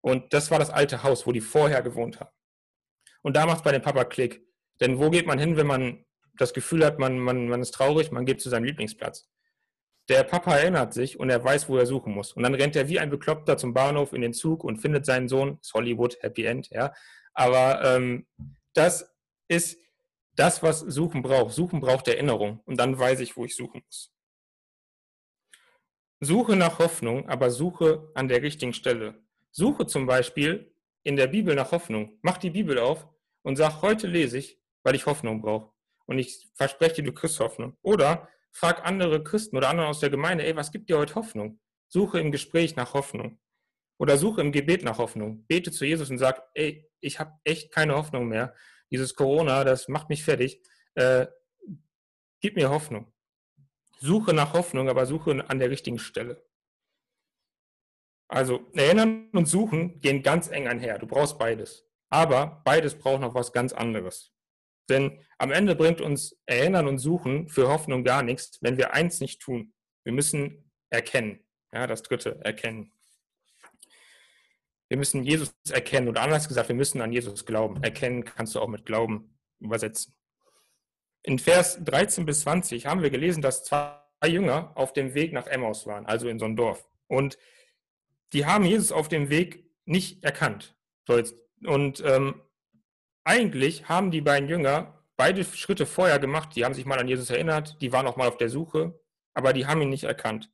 Und 0.00 0.32
das 0.32 0.50
war 0.50 0.58
das 0.58 0.70
alte 0.70 1.04
Haus, 1.04 1.26
wo 1.26 1.32
die 1.32 1.40
vorher 1.40 1.82
gewohnt 1.82 2.18
haben. 2.18 2.30
Und 3.22 3.36
da 3.36 3.46
macht 3.46 3.58
es 3.58 3.62
bei 3.62 3.72
dem 3.72 3.82
Papa 3.82 4.04
Klick. 4.04 4.42
Denn 4.80 4.98
wo 4.98 5.10
geht 5.10 5.26
man 5.26 5.38
hin, 5.38 5.56
wenn 5.56 5.66
man 5.66 6.04
das 6.40 6.54
Gefühl 6.54 6.84
hat, 6.84 6.98
man, 6.98 7.18
man, 7.18 7.48
man 7.48 7.60
ist 7.60 7.72
traurig, 7.72 8.10
man 8.10 8.24
geht 8.24 8.40
zu 8.40 8.48
seinem 8.48 8.64
Lieblingsplatz. 8.64 9.28
Der 10.08 10.24
Papa 10.24 10.56
erinnert 10.56 10.92
sich 10.92 11.20
und 11.20 11.30
er 11.30 11.44
weiß, 11.44 11.68
wo 11.68 11.76
er 11.76 11.86
suchen 11.86 12.12
muss. 12.12 12.32
Und 12.32 12.42
dann 12.42 12.54
rennt 12.54 12.74
er 12.74 12.88
wie 12.88 12.98
ein 12.98 13.10
Bekloppter 13.10 13.56
zum 13.56 13.74
Bahnhof 13.74 14.12
in 14.12 14.22
den 14.22 14.32
Zug 14.32 14.64
und 14.64 14.78
findet 14.78 15.06
seinen 15.06 15.28
Sohn. 15.28 15.58
Das 15.58 15.68
ist 15.68 15.74
Hollywood, 15.74 16.16
Happy 16.20 16.44
End, 16.44 16.70
ja. 16.70 16.92
Aber 17.32 17.84
ähm, 17.84 18.26
das 18.72 19.14
ist 19.46 19.78
das, 20.34 20.62
was 20.62 20.80
Suchen 20.80 21.22
braucht. 21.22 21.54
Suchen 21.54 21.80
braucht 21.80 22.08
Erinnerung. 22.08 22.60
Und 22.64 22.80
dann 22.80 22.98
weiß 22.98 23.20
ich, 23.20 23.36
wo 23.36 23.44
ich 23.44 23.54
suchen 23.54 23.82
muss. 23.86 24.12
Suche 26.18 26.56
nach 26.56 26.78
Hoffnung, 26.78 27.28
aber 27.28 27.50
suche 27.50 28.10
an 28.14 28.28
der 28.28 28.42
richtigen 28.42 28.72
Stelle. 28.72 29.22
Suche 29.52 29.86
zum 29.86 30.06
Beispiel 30.06 30.74
in 31.02 31.16
der 31.16 31.28
Bibel 31.28 31.54
nach 31.54 31.70
Hoffnung. 31.72 32.18
Mach 32.22 32.38
die 32.38 32.50
Bibel 32.50 32.78
auf 32.78 33.06
und 33.42 33.56
sag, 33.56 33.82
heute 33.82 34.06
lese 34.06 34.38
ich, 34.38 34.60
weil 34.82 34.94
ich 34.94 35.06
Hoffnung 35.06 35.40
brauche 35.40 35.72
und 36.10 36.18
ich 36.18 36.50
verspreche 36.54 36.96
dir, 36.96 37.04
du 37.04 37.12
kriegst 37.12 37.38
Hoffnung. 37.38 37.76
Oder 37.82 38.28
frag 38.50 38.84
andere 38.84 39.22
Christen 39.22 39.56
oder 39.56 39.68
andere 39.68 39.86
aus 39.86 40.00
der 40.00 40.10
Gemeinde, 40.10 40.44
ey, 40.44 40.56
was 40.56 40.72
gibt 40.72 40.90
dir 40.90 40.98
heute 40.98 41.14
Hoffnung? 41.14 41.60
Suche 41.86 42.18
im 42.18 42.32
Gespräch 42.32 42.74
nach 42.74 42.94
Hoffnung. 42.94 43.38
Oder 43.96 44.18
suche 44.18 44.40
im 44.40 44.50
Gebet 44.50 44.82
nach 44.82 44.98
Hoffnung. 44.98 45.46
Bete 45.46 45.70
zu 45.70 45.84
Jesus 45.84 46.10
und 46.10 46.18
sag, 46.18 46.42
ey, 46.54 46.90
ich 46.98 47.20
habe 47.20 47.38
echt 47.44 47.70
keine 47.70 47.94
Hoffnung 47.94 48.26
mehr. 48.26 48.56
Dieses 48.90 49.14
Corona, 49.14 49.62
das 49.62 49.86
macht 49.86 50.08
mich 50.08 50.24
fertig. 50.24 50.60
Äh, 50.94 51.28
gib 52.40 52.56
mir 52.56 52.70
Hoffnung. 52.70 53.12
Suche 54.00 54.32
nach 54.32 54.52
Hoffnung, 54.52 54.88
aber 54.88 55.06
suche 55.06 55.48
an 55.48 55.60
der 55.60 55.70
richtigen 55.70 56.00
Stelle. 56.00 56.44
Also 58.26 58.66
erinnern 58.72 59.30
und 59.30 59.46
suchen 59.46 60.00
gehen 60.00 60.24
ganz 60.24 60.48
eng 60.48 60.66
einher. 60.66 60.98
Du 60.98 61.06
brauchst 61.06 61.38
beides. 61.38 61.88
Aber 62.08 62.62
beides 62.64 62.98
braucht 62.98 63.20
noch 63.20 63.34
was 63.36 63.52
ganz 63.52 63.72
anderes. 63.72 64.34
Denn 64.90 65.24
am 65.38 65.52
Ende 65.52 65.74
bringt 65.74 66.00
uns 66.00 66.36
Erinnern 66.46 66.86
und 66.86 66.98
Suchen 66.98 67.48
für 67.48 67.68
Hoffnung 67.68 68.04
gar 68.04 68.22
nichts, 68.22 68.58
wenn 68.60 68.76
wir 68.76 68.92
eins 68.92 69.20
nicht 69.20 69.40
tun. 69.40 69.72
Wir 70.04 70.12
müssen 70.12 70.70
erkennen. 70.90 71.44
Ja, 71.72 71.86
das 71.86 72.02
dritte, 72.02 72.40
erkennen. 72.44 72.92
Wir 74.88 74.98
müssen 74.98 75.22
Jesus 75.22 75.54
erkennen 75.70 76.08
oder 76.08 76.22
anders 76.22 76.48
gesagt, 76.48 76.68
wir 76.68 76.74
müssen 76.74 77.00
an 77.00 77.12
Jesus 77.12 77.46
glauben. 77.46 77.82
Erkennen 77.82 78.24
kannst 78.24 78.56
du 78.56 78.60
auch 78.60 78.68
mit 78.68 78.84
Glauben 78.84 79.38
übersetzen. 79.60 80.16
In 81.22 81.38
Vers 81.38 81.78
13 81.84 82.26
bis 82.26 82.40
20 82.40 82.86
haben 82.86 83.02
wir 83.02 83.10
gelesen, 83.10 83.40
dass 83.40 83.62
zwei 83.62 84.00
Jünger 84.26 84.72
auf 84.74 84.92
dem 84.92 85.14
Weg 85.14 85.32
nach 85.32 85.46
Emmaus 85.46 85.86
waren, 85.86 86.06
also 86.06 86.28
in 86.28 86.38
so 86.38 86.44
ein 86.44 86.56
Dorf. 86.56 86.88
Und 87.06 87.38
die 88.32 88.46
haben 88.46 88.64
Jesus 88.64 88.90
auf 88.90 89.08
dem 89.08 89.30
Weg 89.30 89.70
nicht 89.84 90.24
erkannt. 90.24 90.76
Und 91.06 92.02
ähm, 92.04 92.42
eigentlich 93.24 93.88
haben 93.88 94.10
die 94.10 94.20
beiden 94.20 94.48
Jünger 94.48 95.00
beide 95.16 95.44
Schritte 95.44 95.86
vorher 95.86 96.18
gemacht. 96.18 96.56
Die 96.56 96.64
haben 96.64 96.74
sich 96.74 96.86
mal 96.86 96.98
an 96.98 97.08
Jesus 97.08 97.30
erinnert, 97.30 97.80
die 97.82 97.92
waren 97.92 98.06
auch 98.06 98.16
mal 98.16 98.28
auf 98.28 98.38
der 98.38 98.48
Suche, 98.48 98.98
aber 99.34 99.52
die 99.52 99.66
haben 99.66 99.82
ihn 99.82 99.90
nicht 99.90 100.04
erkannt. 100.04 100.50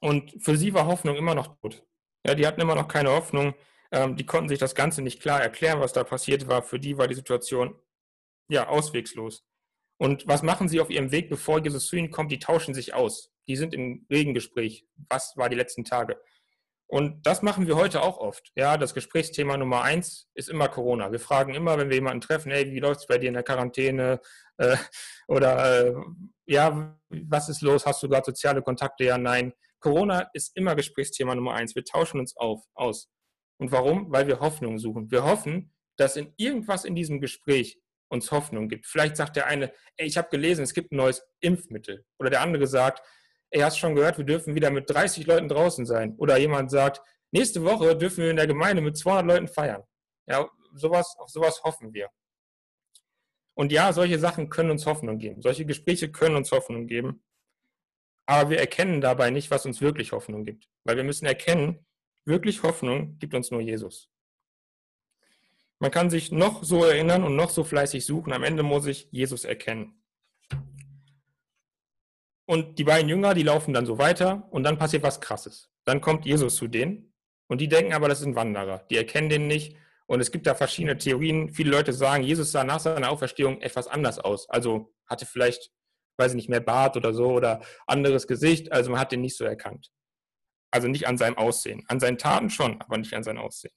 Und 0.00 0.34
für 0.42 0.56
sie 0.56 0.74
war 0.74 0.86
Hoffnung 0.86 1.16
immer 1.16 1.34
noch 1.34 1.58
tot. 1.60 1.84
Ja, 2.26 2.34
die 2.34 2.46
hatten 2.46 2.60
immer 2.60 2.74
noch 2.74 2.88
keine 2.88 3.10
Hoffnung. 3.10 3.54
Ähm, 3.90 4.16
die 4.16 4.26
konnten 4.26 4.48
sich 4.48 4.58
das 4.58 4.74
Ganze 4.74 5.02
nicht 5.02 5.20
klar 5.20 5.40
erklären, 5.42 5.80
was 5.80 5.92
da 5.92 6.04
passiert 6.04 6.48
war. 6.48 6.62
Für 6.62 6.80
die 6.80 6.98
war 6.98 7.06
die 7.06 7.14
Situation 7.14 7.78
ja 8.48 8.68
auswegslos. 8.68 9.44
Und 9.98 10.26
was 10.26 10.42
machen 10.42 10.68
sie 10.68 10.80
auf 10.80 10.90
ihrem 10.90 11.12
Weg, 11.12 11.28
bevor 11.28 11.62
Jesus 11.62 11.86
zu 11.86 11.96
ihnen 11.96 12.10
kommt? 12.10 12.32
Die 12.32 12.38
tauschen 12.38 12.74
sich 12.74 12.94
aus. 12.94 13.30
Die 13.46 13.56
sind 13.56 13.74
im 13.74 14.06
Regengespräch. 14.10 14.86
Was 15.08 15.36
war 15.36 15.48
die 15.48 15.56
letzten 15.56 15.84
Tage? 15.84 16.20
Und 16.92 17.26
das 17.26 17.40
machen 17.40 17.66
wir 17.66 17.76
heute 17.76 18.02
auch 18.02 18.18
oft. 18.18 18.52
Ja, 18.54 18.76
das 18.76 18.92
Gesprächsthema 18.92 19.56
Nummer 19.56 19.80
eins 19.80 20.28
ist 20.34 20.50
immer 20.50 20.68
Corona. 20.68 21.10
Wir 21.10 21.20
fragen 21.20 21.54
immer, 21.54 21.78
wenn 21.78 21.88
wir 21.88 21.94
jemanden 21.94 22.20
treffen, 22.20 22.52
hey, 22.52 22.70
wie 22.70 22.80
läuft 22.80 23.00
es 23.00 23.06
bei 23.06 23.16
dir 23.16 23.28
in 23.28 23.34
der 23.34 23.42
Quarantäne? 23.42 24.20
Äh, 24.58 24.76
oder 25.26 25.86
äh, 25.86 25.94
ja, 26.44 26.94
was 27.08 27.48
ist 27.48 27.62
los? 27.62 27.86
Hast 27.86 28.02
du 28.02 28.10
gerade 28.10 28.26
soziale 28.26 28.60
Kontakte? 28.60 29.04
Ja, 29.04 29.16
nein. 29.16 29.54
Corona 29.80 30.28
ist 30.34 30.54
immer 30.54 30.74
Gesprächsthema 30.74 31.34
Nummer 31.34 31.54
eins. 31.54 31.74
Wir 31.74 31.82
tauschen 31.82 32.20
uns 32.20 32.36
auf, 32.36 32.62
aus. 32.74 33.08
Und 33.58 33.72
warum? 33.72 34.12
Weil 34.12 34.26
wir 34.26 34.40
Hoffnung 34.40 34.78
suchen. 34.78 35.10
Wir 35.10 35.24
hoffen, 35.24 35.72
dass 35.96 36.16
in 36.16 36.34
irgendwas 36.36 36.84
in 36.84 36.94
diesem 36.94 37.22
Gespräch 37.22 37.80
uns 38.10 38.30
Hoffnung 38.30 38.68
gibt. 38.68 38.86
Vielleicht 38.86 39.16
sagt 39.16 39.36
der 39.36 39.46
eine, 39.46 39.72
ey, 39.96 40.06
ich 40.06 40.18
habe 40.18 40.28
gelesen, 40.28 40.62
es 40.62 40.74
gibt 40.74 40.92
ein 40.92 40.96
neues 40.96 41.26
Impfmittel. 41.40 42.04
Oder 42.18 42.28
der 42.28 42.42
andere 42.42 42.66
sagt, 42.66 43.02
ey, 43.52 43.60
hast 43.60 43.78
schon 43.78 43.94
gehört, 43.94 44.18
wir 44.18 44.24
dürfen 44.24 44.54
wieder 44.54 44.70
mit 44.70 44.90
30 44.90 45.26
Leuten 45.26 45.48
draußen 45.48 45.86
sein. 45.86 46.14
Oder 46.16 46.38
jemand 46.38 46.70
sagt, 46.70 47.02
nächste 47.30 47.62
Woche 47.64 47.96
dürfen 47.96 48.24
wir 48.24 48.30
in 48.30 48.36
der 48.36 48.46
Gemeinde 48.46 48.82
mit 48.82 48.96
200 48.96 49.26
Leuten 49.26 49.48
feiern. 49.48 49.82
Ja, 50.26 50.48
sowas, 50.74 51.14
auf 51.18 51.28
sowas 51.28 51.62
hoffen 51.62 51.92
wir. 51.92 52.08
Und 53.54 53.70
ja, 53.70 53.92
solche 53.92 54.18
Sachen 54.18 54.48
können 54.48 54.70
uns 54.70 54.86
Hoffnung 54.86 55.18
geben. 55.18 55.42
Solche 55.42 55.66
Gespräche 55.66 56.10
können 56.10 56.36
uns 56.36 56.50
Hoffnung 56.50 56.86
geben. 56.86 57.22
Aber 58.24 58.50
wir 58.50 58.58
erkennen 58.58 59.02
dabei 59.02 59.30
nicht, 59.30 59.50
was 59.50 59.66
uns 59.66 59.82
wirklich 59.82 60.12
Hoffnung 60.12 60.44
gibt. 60.44 60.68
Weil 60.84 60.96
wir 60.96 61.04
müssen 61.04 61.26
erkennen, 61.26 61.84
wirklich 62.24 62.62
Hoffnung 62.62 63.18
gibt 63.18 63.34
uns 63.34 63.50
nur 63.50 63.60
Jesus. 63.60 64.08
Man 65.78 65.90
kann 65.90 66.08
sich 66.08 66.32
noch 66.32 66.64
so 66.64 66.84
erinnern 66.84 67.24
und 67.24 67.36
noch 67.36 67.50
so 67.50 67.64
fleißig 67.64 68.06
suchen. 68.06 68.32
Am 68.32 68.44
Ende 68.44 68.62
muss 68.62 68.86
ich 68.86 69.08
Jesus 69.10 69.44
erkennen. 69.44 70.01
Und 72.46 72.78
die 72.78 72.84
beiden 72.84 73.08
Jünger, 73.08 73.34
die 73.34 73.42
laufen 73.42 73.72
dann 73.72 73.86
so 73.86 73.98
weiter 73.98 74.48
und 74.50 74.64
dann 74.64 74.78
passiert 74.78 75.02
was 75.02 75.20
Krasses. 75.20 75.70
Dann 75.84 76.00
kommt 76.00 76.26
Jesus 76.26 76.56
zu 76.56 76.68
denen 76.68 77.14
und 77.48 77.60
die 77.60 77.68
denken 77.68 77.92
aber, 77.92 78.08
das 78.08 78.20
sind 78.20 78.34
Wanderer. 78.34 78.84
Die 78.90 78.96
erkennen 78.96 79.28
den 79.28 79.46
nicht 79.46 79.76
und 80.06 80.20
es 80.20 80.30
gibt 80.30 80.46
da 80.46 80.54
verschiedene 80.54 80.98
Theorien. 80.98 81.50
Viele 81.50 81.70
Leute 81.70 81.92
sagen, 81.92 82.24
Jesus 82.24 82.52
sah 82.52 82.64
nach 82.64 82.80
seiner 82.80 83.10
Auferstehung 83.10 83.60
etwas 83.60 83.86
anders 83.86 84.18
aus. 84.18 84.48
Also 84.50 84.92
hatte 85.06 85.26
vielleicht, 85.26 85.70
weiß 86.18 86.32
ich 86.32 86.36
nicht, 86.36 86.48
mehr 86.48 86.60
Bart 86.60 86.96
oder 86.96 87.14
so 87.14 87.32
oder 87.32 87.62
anderes 87.86 88.26
Gesicht. 88.26 88.72
Also 88.72 88.90
man 88.90 89.00
hat 89.00 89.12
den 89.12 89.20
nicht 89.20 89.36
so 89.36 89.44
erkannt. 89.44 89.90
Also 90.70 90.88
nicht 90.88 91.06
an 91.06 91.18
seinem 91.18 91.38
Aussehen. 91.38 91.84
An 91.88 92.00
seinen 92.00 92.18
Taten 92.18 92.50
schon, 92.50 92.80
aber 92.80 92.98
nicht 92.98 93.14
an 93.14 93.22
seinem 93.22 93.38
Aussehen. 93.38 93.72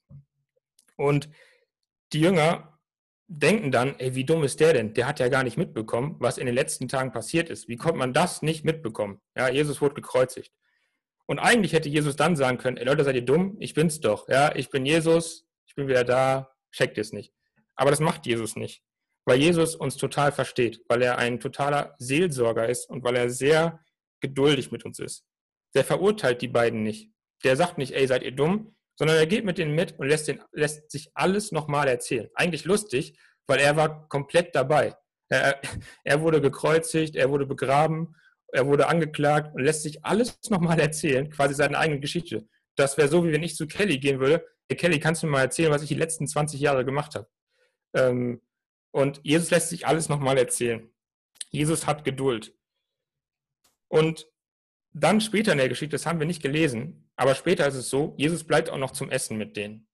Und 0.97 1.29
die 2.13 2.21
Jünger 2.21 2.74
denken 3.27 3.71
dann, 3.71 3.99
ey, 3.99 4.15
wie 4.15 4.25
dumm 4.25 4.43
ist 4.43 4.59
der 4.59 4.73
denn? 4.73 4.93
Der 4.93 5.07
hat 5.07 5.19
ja 5.19 5.29
gar 5.29 5.43
nicht 5.43 5.57
mitbekommen, 5.57 6.15
was 6.19 6.37
in 6.37 6.45
den 6.45 6.55
letzten 6.55 6.87
Tagen 6.87 7.11
passiert 7.11 7.49
ist. 7.49 7.67
Wie 7.67 7.77
konnte 7.77 7.97
man 7.97 8.13
das 8.13 8.41
nicht 8.41 8.65
mitbekommen? 8.65 9.19
Ja, 9.35 9.49
Jesus 9.49 9.81
wurde 9.81 9.95
gekreuzigt. 9.95 10.53
Und 11.27 11.39
eigentlich 11.39 11.73
hätte 11.73 11.89
Jesus 11.89 12.15
dann 12.15 12.35
sagen 12.35 12.59
können, 12.59 12.77
ey 12.77 12.85
Leute, 12.85 13.03
seid 13.03 13.15
ihr 13.15 13.25
dumm? 13.25 13.57
Ich 13.59 13.73
bin's 13.73 13.99
doch. 13.99 14.29
Ja, 14.29 14.55
ich 14.55 14.69
bin 14.69 14.85
Jesus, 14.85 15.47
ich 15.65 15.73
bin 15.75 15.87
wieder 15.87 16.03
da, 16.03 16.51
checkt 16.71 16.97
es 16.97 17.13
nicht. 17.13 17.33
Aber 17.75 17.89
das 17.89 17.99
macht 17.99 18.27
Jesus 18.27 18.55
nicht, 18.55 18.83
weil 19.25 19.39
Jesus 19.39 19.75
uns 19.75 19.97
total 19.97 20.31
versteht, 20.31 20.81
weil 20.87 21.01
er 21.01 21.17
ein 21.17 21.39
totaler 21.39 21.95
Seelsorger 21.97 22.69
ist 22.69 22.89
und 22.89 23.03
weil 23.03 23.15
er 23.15 23.29
sehr 23.29 23.83
geduldig 24.21 24.71
mit 24.71 24.85
uns 24.85 24.99
ist. 24.99 25.25
Der 25.73 25.83
verurteilt 25.83 26.41
die 26.41 26.47
beiden 26.47 26.83
nicht. 26.83 27.11
Der 27.43 27.55
sagt 27.55 27.77
nicht, 27.77 27.93
ey, 27.93 28.07
seid 28.07 28.23
ihr 28.23 28.31
dumm, 28.31 28.75
sondern 28.95 29.17
er 29.17 29.27
geht 29.27 29.45
mit 29.45 29.57
denen 29.57 29.75
mit 29.75 29.97
und 29.99 30.07
lässt, 30.07 30.27
den, 30.27 30.41
lässt 30.51 30.89
sich 30.91 31.09
alles 31.13 31.51
nochmal 31.51 31.87
erzählen. 31.87 32.29
Eigentlich 32.35 32.65
lustig, 32.65 33.17
weil 33.47 33.59
er 33.59 33.75
war 33.75 34.07
komplett 34.07 34.55
dabei. 34.55 34.95
Er, 35.29 35.59
er 36.03 36.21
wurde 36.21 36.41
gekreuzigt, 36.41 37.15
er 37.15 37.29
wurde 37.29 37.45
begraben, 37.45 38.15
er 38.51 38.67
wurde 38.67 38.87
angeklagt 38.87 39.53
und 39.55 39.63
lässt 39.63 39.83
sich 39.83 40.05
alles 40.05 40.39
nochmal 40.49 40.79
erzählen, 40.79 41.29
quasi 41.29 41.53
seine 41.53 41.77
eigene 41.77 41.99
Geschichte. 41.99 42.47
Das 42.75 42.97
wäre 42.97 43.07
so, 43.07 43.25
wie 43.25 43.31
wenn 43.31 43.43
ich 43.43 43.55
zu 43.55 43.67
Kelly 43.67 43.99
gehen 43.99 44.19
würde. 44.19 44.45
Hey 44.69 44.77
Kelly, 44.77 44.99
kannst 44.99 45.23
du 45.23 45.27
mir 45.27 45.33
mal 45.33 45.41
erzählen, 45.41 45.71
was 45.71 45.81
ich 45.81 45.89
die 45.89 45.95
letzten 45.95 46.27
20 46.27 46.59
Jahre 46.59 46.85
gemacht 46.85 47.15
habe? 47.15 47.27
Ähm, 47.95 48.41
und 48.91 49.19
Jesus 49.23 49.51
lässt 49.51 49.69
sich 49.69 49.87
alles 49.87 50.09
nochmal 50.09 50.37
erzählen. 50.37 50.89
Jesus 51.49 51.85
hat 51.85 52.03
Geduld. 52.03 52.53
Und 53.87 54.27
dann 54.97 55.19
später 55.19 55.51
in 55.51 55.57
der 55.57 55.69
Geschichte, 55.69 55.95
das 55.95 56.05
haben 56.05 56.19
wir 56.19 56.25
nicht 56.25 56.41
gelesen, 56.41 57.09
aber 57.17 57.35
später 57.35 57.67
ist 57.67 57.75
es 57.75 57.89
so, 57.89 58.15
Jesus 58.17 58.45
bleibt 58.45 58.69
auch 58.69 58.77
noch 58.77 58.91
zum 58.91 59.09
Essen 59.09 59.37
mit 59.37 59.57
denen. 59.57 59.87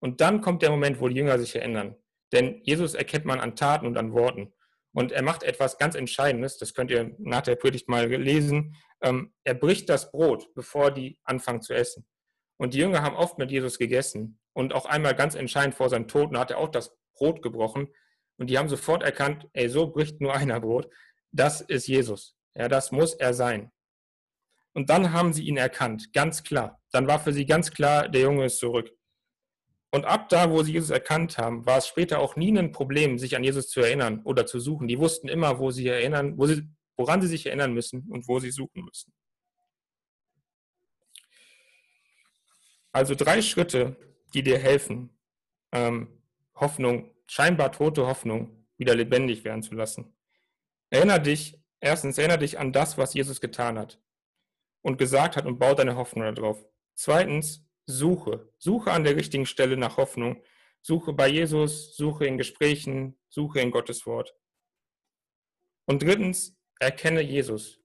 Und 0.00 0.20
dann 0.20 0.40
kommt 0.40 0.62
der 0.62 0.70
Moment, 0.70 1.00
wo 1.00 1.08
die 1.08 1.14
Jünger 1.14 1.38
sich 1.38 1.54
erinnern. 1.54 1.96
Denn 2.32 2.60
Jesus 2.64 2.94
erkennt 2.94 3.24
man 3.24 3.38
an 3.38 3.54
Taten 3.54 3.86
und 3.86 3.96
an 3.96 4.12
Worten. 4.12 4.52
Und 4.94 5.12
er 5.12 5.22
macht 5.22 5.42
etwas 5.42 5.78
ganz 5.78 5.94
Entscheidendes, 5.94 6.58
das 6.58 6.74
könnt 6.74 6.90
ihr 6.90 7.14
nach 7.18 7.42
der 7.42 7.56
Predigt 7.56 7.88
mal 7.88 8.08
lesen. 8.08 8.76
Ähm, 9.00 9.32
er 9.44 9.54
bricht 9.54 9.88
das 9.88 10.10
Brot, 10.10 10.52
bevor 10.54 10.90
die 10.90 11.18
anfangen 11.24 11.62
zu 11.62 11.72
essen. 11.72 12.06
Und 12.58 12.74
die 12.74 12.78
Jünger 12.78 13.02
haben 13.02 13.16
oft 13.16 13.38
mit 13.38 13.50
Jesus 13.50 13.78
gegessen. 13.78 14.38
Und 14.54 14.74
auch 14.74 14.86
einmal 14.86 15.14
ganz 15.14 15.34
entscheidend 15.34 15.74
vor 15.74 15.88
seinem 15.88 16.08
Tod, 16.08 16.36
hat 16.36 16.50
er 16.50 16.58
auch 16.58 16.68
das 16.68 16.96
Brot 17.14 17.42
gebrochen. 17.42 17.88
Und 18.38 18.50
die 18.50 18.58
haben 18.58 18.68
sofort 18.68 19.02
erkannt, 19.02 19.48
ey, 19.52 19.68
so 19.68 19.86
bricht 19.86 20.20
nur 20.20 20.34
einer 20.36 20.60
Brot. 20.60 20.88
Das 21.30 21.60
ist 21.60 21.86
Jesus. 21.86 22.36
Ja, 22.54 22.68
das 22.68 22.92
muss 22.92 23.14
er 23.14 23.34
sein. 23.34 23.71
Und 24.74 24.88
dann 24.88 25.12
haben 25.12 25.32
sie 25.32 25.44
ihn 25.44 25.56
erkannt, 25.56 26.12
ganz 26.12 26.42
klar. 26.42 26.80
Dann 26.92 27.06
war 27.06 27.20
für 27.20 27.32
sie 27.32 27.44
ganz 27.46 27.70
klar, 27.70 28.08
der 28.08 28.22
Junge 28.22 28.46
ist 28.46 28.58
zurück. 28.58 28.90
Und 29.90 30.06
ab 30.06 30.30
da, 30.30 30.50
wo 30.50 30.62
sie 30.62 30.72
Jesus 30.72 30.88
erkannt 30.88 31.36
haben, 31.36 31.66
war 31.66 31.78
es 31.78 31.86
später 31.86 32.18
auch 32.18 32.36
nie 32.36 32.56
ein 32.56 32.72
Problem, 32.72 33.18
sich 33.18 33.36
an 33.36 33.44
Jesus 33.44 33.68
zu 33.68 33.80
erinnern 33.80 34.22
oder 34.24 34.46
zu 34.46 34.58
suchen. 34.58 34.88
Die 34.88 34.98
wussten 34.98 35.28
immer, 35.28 35.58
wo 35.58 35.70
sie 35.70 35.86
erinnern, 35.86 36.38
wo 36.38 36.46
sie, 36.46 36.66
woran 36.96 37.20
sie 37.20 37.28
sich 37.28 37.46
erinnern 37.46 37.74
müssen 37.74 38.08
und 38.08 38.26
wo 38.26 38.38
sie 38.38 38.50
suchen 38.50 38.84
müssen. 38.84 39.12
Also 42.92 43.14
drei 43.14 43.42
Schritte, 43.42 43.96
die 44.32 44.42
dir 44.42 44.58
helfen, 44.58 45.10
ähm, 45.72 46.08
Hoffnung, 46.54 47.14
scheinbar 47.26 47.72
tote 47.72 48.06
Hoffnung, 48.06 48.66
wieder 48.78 48.94
lebendig 48.94 49.44
werden 49.44 49.62
zu 49.62 49.74
lassen. 49.74 50.14
Erinner 50.88 51.18
dich, 51.18 51.58
erstens, 51.80 52.16
erinnere 52.16 52.38
dich 52.38 52.58
an 52.58 52.72
das, 52.72 52.96
was 52.96 53.12
Jesus 53.12 53.42
getan 53.42 53.78
hat 53.78 53.98
und 54.82 54.98
gesagt 54.98 55.36
hat 55.36 55.46
und 55.46 55.58
baut 55.58 55.78
deine 55.78 55.96
Hoffnung 55.96 56.34
darauf. 56.34 56.64
Zweitens, 56.94 57.64
suche. 57.86 58.52
Suche 58.58 58.90
an 58.90 59.04
der 59.04 59.16
richtigen 59.16 59.46
Stelle 59.46 59.76
nach 59.76 59.96
Hoffnung. 59.96 60.42
Suche 60.82 61.12
bei 61.12 61.28
Jesus, 61.28 61.96
suche 61.96 62.26
in 62.26 62.36
Gesprächen, 62.36 63.18
suche 63.28 63.60
in 63.60 63.70
Gottes 63.70 64.04
Wort. 64.04 64.34
Und 65.86 66.02
drittens, 66.02 66.56
erkenne 66.80 67.22
Jesus. 67.22 67.80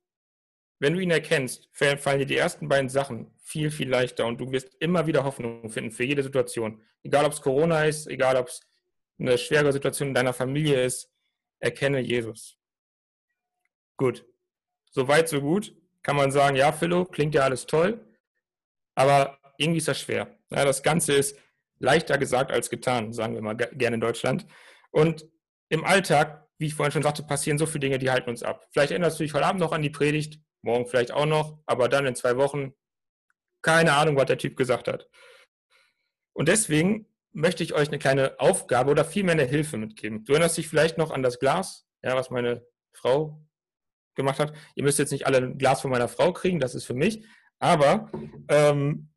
Wenn 0.79 0.93
du 0.93 0.99
ihn 0.99 1.11
erkennst, 1.11 1.69
fallen 1.71 2.19
dir 2.19 2.25
die 2.25 2.37
ersten 2.37 2.67
beiden 2.67 2.89
Sachen 2.89 3.33
viel, 3.39 3.71
viel 3.71 3.89
leichter 3.89 4.25
und 4.25 4.39
du 4.39 4.51
wirst 4.51 4.75
immer 4.79 5.07
wieder 5.07 5.23
Hoffnung 5.23 5.69
finden 5.69 5.91
für 5.91 6.03
jede 6.03 6.23
Situation. 6.23 6.83
Egal 7.03 7.25
ob 7.25 7.33
es 7.33 7.41
Corona 7.41 7.85
ist, 7.85 8.07
egal 8.07 8.35
ob 8.37 8.47
es 8.47 8.61
eine 9.19 9.37
schwere 9.37 9.71
Situation 9.73 10.09
in 10.09 10.13
deiner 10.13 10.33
Familie 10.33 10.83
ist, 10.83 11.11
erkenne 11.59 11.99
Jesus. 11.99 12.59
Gut. 13.97 14.25
Soweit, 14.91 15.29
so 15.29 15.41
gut 15.41 15.75
kann 16.03 16.15
man 16.15 16.31
sagen, 16.31 16.55
ja, 16.55 16.71
Philo, 16.71 17.05
klingt 17.05 17.35
ja 17.35 17.41
alles 17.41 17.65
toll, 17.65 17.99
aber 18.95 19.39
irgendwie 19.57 19.79
ist 19.79 19.87
das 19.87 19.99
schwer. 19.99 20.37
Ja, 20.49 20.63
das 20.65 20.83
Ganze 20.83 21.13
ist 21.13 21.37
leichter 21.79 22.17
gesagt 22.17 22.51
als 22.51 22.69
getan, 22.69 23.13
sagen 23.13 23.35
wir 23.35 23.41
mal 23.41 23.55
gerne 23.55 23.95
in 23.95 24.01
Deutschland. 24.01 24.45
Und 24.91 25.27
im 25.69 25.83
Alltag, 25.83 26.47
wie 26.57 26.67
ich 26.67 26.75
vorhin 26.75 26.91
schon 26.91 27.03
sagte, 27.03 27.23
passieren 27.23 27.57
so 27.57 27.65
viele 27.65 27.81
Dinge, 27.81 27.99
die 27.99 28.09
halten 28.09 28.29
uns 28.29 28.43
ab. 28.43 28.67
Vielleicht 28.71 28.91
erinnerst 28.91 29.19
du 29.19 29.23
dich 29.23 29.33
heute 29.33 29.45
Abend 29.45 29.59
noch 29.59 29.73
an 29.73 29.81
die 29.81 29.89
Predigt, 29.89 30.39
morgen 30.61 30.87
vielleicht 30.87 31.11
auch 31.11 31.25
noch, 31.25 31.59
aber 31.65 31.89
dann 31.89 32.05
in 32.05 32.15
zwei 32.15 32.37
Wochen, 32.37 32.73
keine 33.61 33.93
Ahnung, 33.93 34.15
was 34.15 34.25
der 34.25 34.37
Typ 34.37 34.55
gesagt 34.55 34.87
hat. 34.87 35.09
Und 36.33 36.47
deswegen 36.47 37.07
möchte 37.31 37.63
ich 37.63 37.73
euch 37.73 37.89
eine 37.89 37.99
kleine 37.99 38.39
Aufgabe 38.39 38.91
oder 38.91 39.05
vielmehr 39.05 39.33
eine 39.33 39.45
Hilfe 39.45 39.77
mitgeben. 39.77 40.25
Du 40.25 40.33
erinnerst 40.33 40.57
dich 40.57 40.67
vielleicht 40.67 40.97
noch 40.97 41.11
an 41.11 41.21
das 41.21 41.39
Glas, 41.39 41.87
ja, 42.03 42.15
was 42.15 42.29
meine 42.29 42.65
Frau 42.93 43.46
gemacht 44.17 44.39
hat. 44.39 44.53
Ihr 44.75 44.83
müsst 44.83 44.99
jetzt 44.99 45.11
nicht 45.11 45.25
alle 45.25 45.37
ein 45.37 45.57
Glas 45.57 45.81
von 45.81 45.91
meiner 45.91 46.09
Frau 46.09 46.33
kriegen, 46.33 46.59
das 46.59 46.75
ist 46.75 46.83
für 46.83 46.93
mich. 46.93 47.25
Aber 47.59 48.11
ähm, 48.49 49.09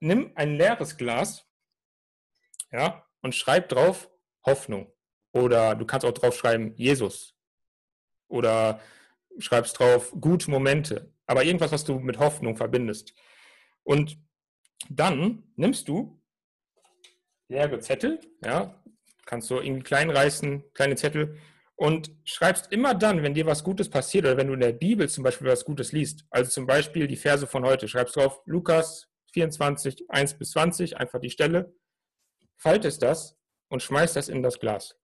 nimm 0.00 0.32
ein 0.34 0.56
leeres 0.56 0.96
Glas 0.96 1.46
ja, 2.72 3.06
und 3.20 3.34
schreib 3.34 3.68
drauf 3.68 4.10
Hoffnung. 4.44 4.92
Oder 5.32 5.74
du 5.74 5.84
kannst 5.84 6.06
auch 6.06 6.12
drauf 6.12 6.36
schreiben 6.36 6.74
Jesus. 6.76 7.34
Oder 8.28 8.80
schreibst 9.38 9.78
drauf 9.78 10.12
gute 10.18 10.50
Momente. 10.50 11.12
Aber 11.26 11.44
irgendwas, 11.44 11.72
was 11.72 11.84
du 11.84 11.98
mit 11.98 12.18
Hoffnung 12.18 12.56
verbindest. 12.56 13.14
Und 13.82 14.18
dann 14.88 15.44
nimmst 15.56 15.88
du 15.88 16.20
leere 17.48 17.78
Zettel, 17.80 18.20
ja, 18.44 18.82
kannst 19.24 19.50
du 19.50 19.60
irgendwie 19.60 19.82
klein 19.82 20.10
reißen, 20.10 20.64
kleine 20.72 20.96
Zettel 20.96 21.38
und 21.76 22.10
schreibst 22.24 22.72
immer 22.72 22.94
dann, 22.94 23.22
wenn 23.22 23.34
dir 23.34 23.46
was 23.46 23.62
Gutes 23.62 23.88
passiert 23.88 24.24
oder 24.24 24.36
wenn 24.36 24.48
du 24.48 24.54
in 24.54 24.60
der 24.60 24.72
Bibel 24.72 25.08
zum 25.08 25.22
Beispiel 25.22 25.46
was 25.46 25.64
Gutes 25.64 25.92
liest, 25.92 26.24
also 26.30 26.50
zum 26.50 26.66
Beispiel 26.66 27.06
die 27.06 27.16
Verse 27.16 27.46
von 27.46 27.64
heute, 27.64 27.86
schreibst 27.86 28.16
drauf 28.16 28.40
Lukas 28.46 29.08
24, 29.32 30.08
1 30.08 30.38
bis 30.38 30.50
20, 30.52 30.96
einfach 30.96 31.20
die 31.20 31.30
Stelle, 31.30 31.74
faltest 32.56 33.02
das 33.02 33.36
und 33.68 33.82
schmeißt 33.82 34.16
das 34.16 34.28
in 34.28 34.42
das 34.42 34.58
Glas. 34.58 34.98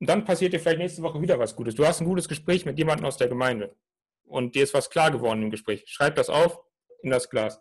Und 0.00 0.08
dann 0.08 0.24
passiert 0.24 0.52
dir 0.52 0.60
vielleicht 0.60 0.78
nächste 0.78 1.02
Woche 1.02 1.20
wieder 1.20 1.38
was 1.38 1.54
Gutes. 1.54 1.74
Du 1.74 1.86
hast 1.86 2.00
ein 2.00 2.06
gutes 2.06 2.28
Gespräch 2.28 2.64
mit 2.64 2.78
jemandem 2.78 3.06
aus 3.06 3.18
der 3.18 3.28
Gemeinde 3.28 3.76
und 4.24 4.54
dir 4.54 4.62
ist 4.62 4.74
was 4.74 4.88
klar 4.88 5.10
geworden 5.10 5.42
im 5.42 5.50
Gespräch. 5.50 5.84
Schreib 5.86 6.14
das 6.16 6.30
auf 6.30 6.58
in 7.02 7.10
das 7.10 7.28
Glas. 7.28 7.60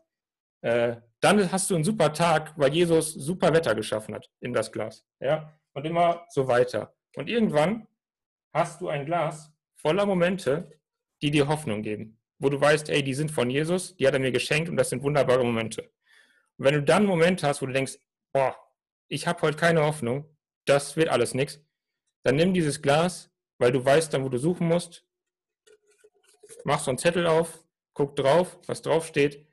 Äh, 0.62 0.98
dann 1.20 1.52
hast 1.52 1.70
du 1.70 1.76
einen 1.76 1.84
super 1.84 2.14
Tag, 2.14 2.54
weil 2.58 2.74
Jesus 2.74 3.14
super 3.14 3.54
Wetter 3.54 3.76
geschaffen 3.76 4.16
hat 4.16 4.30
in 4.40 4.54
das 4.54 4.72
Glas. 4.72 5.06
Ja? 5.20 5.54
Und 5.74 5.86
immer 5.86 6.26
so 6.30 6.48
weiter. 6.48 6.96
Und 7.16 7.30
irgendwann 7.30 7.88
hast 8.56 8.80
du 8.80 8.88
ein 8.88 9.06
Glas 9.06 9.52
voller 9.76 10.06
Momente, 10.06 10.80
die 11.22 11.30
dir 11.30 11.48
Hoffnung 11.48 11.84
geben. 11.84 12.18
Wo 12.40 12.50
du 12.50 12.60
weißt, 12.60 12.90
ey, 12.90 13.04
die 13.04 13.14
sind 13.14 13.30
von 13.30 13.50
Jesus, 13.50 13.98
die 13.98 14.08
hat 14.08 14.14
er 14.14 14.20
mir 14.20 14.32
geschenkt 14.32 14.70
und 14.70 14.78
das 14.78 14.90
sind 14.90 15.04
wunderbare 15.04 15.44
Momente. 15.44 15.84
Und 16.58 16.66
wenn 16.66 16.74
du 16.74 16.82
dann 16.82 17.00
einen 17.00 17.08
Moment 17.08 17.44
hast, 17.44 17.62
wo 17.62 17.66
du 17.66 17.74
denkst, 17.74 17.98
boah, 18.32 18.56
ich 19.10 19.28
habe 19.28 19.42
heute 19.42 19.58
keine 19.58 19.84
Hoffnung, 19.84 20.38
das 20.64 20.96
wird 20.96 21.10
alles 21.10 21.34
nichts, 21.34 21.60
dann 22.24 22.38
nimm 22.38 22.54
dieses 22.54 22.82
Glas, 22.82 23.30
weil 23.58 23.74
du 23.74 23.84
weißt 23.84 24.14
dann, 24.14 24.24
wo 24.24 24.30
du 24.30 24.38
suchen 24.38 24.68
musst, 24.68 25.06
mach 26.64 26.80
so 26.80 26.92
einen 26.92 26.98
Zettel 26.98 27.28
auf, 27.28 27.66
guck 27.94 28.16
drauf, 28.16 28.58
was 28.68 28.82
drauf 28.82 29.06
steht 29.06 29.46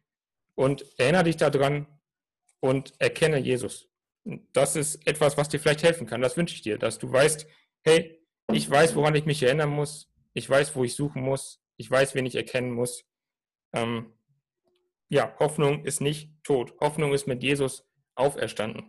und 0.55 0.87
erinnere 0.99 1.25
dich 1.25 1.37
daran 1.37 1.87
und 2.61 2.95
erkenne 3.01 3.39
Jesus. 3.39 3.89
Das 4.53 4.77
ist 4.77 5.05
etwas, 5.09 5.37
was 5.37 5.49
dir 5.49 5.59
vielleicht 5.59 5.83
helfen 5.83 6.07
kann. 6.07 6.21
Das 6.21 6.37
wünsche 6.37 6.55
ich 6.55 6.63
dir, 6.63 6.79
dass 6.79 6.99
du 6.99 7.11
weißt, 7.11 7.47
hey, 7.83 8.22
ich 8.53 8.71
weiß, 8.71 8.95
woran 8.97 9.15
ich 9.15 9.25
mich 9.25 9.43
erinnern 9.43 9.71
muss. 9.71 10.11
Ich 10.35 10.49
weiß, 10.49 10.77
wo 10.77 10.85
ich 10.85 10.95
suchen 10.95 11.23
muss. 11.23 11.63
Ich 11.77 11.91
weiß, 11.91 12.15
wen 12.15 12.27
ich 12.27 12.35
erkennen 12.35 12.73
muss. 12.73 13.05
Ähm, 13.73 14.13
ja, 15.09 15.35
Hoffnung 15.39 15.85
ist 15.85 16.01
nicht 16.01 16.31
tot. 16.45 16.75
Hoffnung 16.81 17.13
ist 17.13 17.27
mit 17.27 17.43
Jesus 17.43 17.87
auferstanden. 18.15 18.85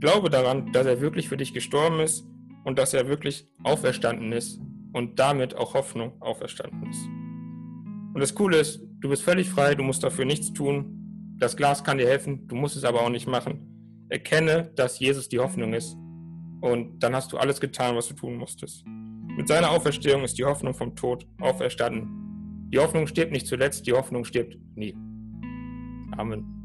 Glaube 0.00 0.30
daran, 0.30 0.72
dass 0.72 0.86
er 0.86 1.00
wirklich 1.00 1.28
für 1.28 1.36
dich 1.36 1.54
gestorben 1.54 2.00
ist 2.00 2.26
und 2.64 2.78
dass 2.78 2.94
er 2.94 3.08
wirklich 3.08 3.46
auferstanden 3.64 4.32
ist 4.32 4.60
und 4.92 5.18
damit 5.18 5.54
auch 5.54 5.74
Hoffnung 5.74 6.20
auferstanden 6.20 6.90
ist. 6.90 7.06
Und 8.14 8.20
das 8.20 8.34
Coole 8.34 8.58
ist, 8.58 8.80
du 9.00 9.08
bist 9.08 9.22
völlig 9.22 9.48
frei, 9.48 9.74
du 9.74 9.82
musst 9.82 10.02
dafür 10.02 10.24
nichts 10.24 10.52
tun, 10.52 10.95
das 11.38 11.56
Glas 11.56 11.84
kann 11.84 11.98
dir 11.98 12.06
helfen, 12.06 12.46
du 12.46 12.54
musst 12.54 12.76
es 12.76 12.84
aber 12.84 13.02
auch 13.02 13.10
nicht 13.10 13.26
machen. 13.26 14.06
Erkenne, 14.08 14.70
dass 14.76 14.98
Jesus 14.98 15.28
die 15.28 15.38
Hoffnung 15.38 15.72
ist. 15.74 15.96
Und 16.60 17.00
dann 17.00 17.14
hast 17.14 17.32
du 17.32 17.38
alles 17.38 17.60
getan, 17.60 17.96
was 17.96 18.08
du 18.08 18.14
tun 18.14 18.36
musstest. 18.36 18.84
Mit 19.36 19.48
seiner 19.48 19.70
Auferstehung 19.70 20.24
ist 20.24 20.38
die 20.38 20.44
Hoffnung 20.44 20.72
vom 20.72 20.96
Tod 20.96 21.26
auferstanden. 21.40 22.68
Die 22.72 22.78
Hoffnung 22.78 23.06
stirbt 23.06 23.32
nicht 23.32 23.46
zuletzt, 23.46 23.86
die 23.86 23.92
Hoffnung 23.92 24.24
stirbt 24.24 24.56
nie. 24.74 24.96
Amen. 26.16 26.55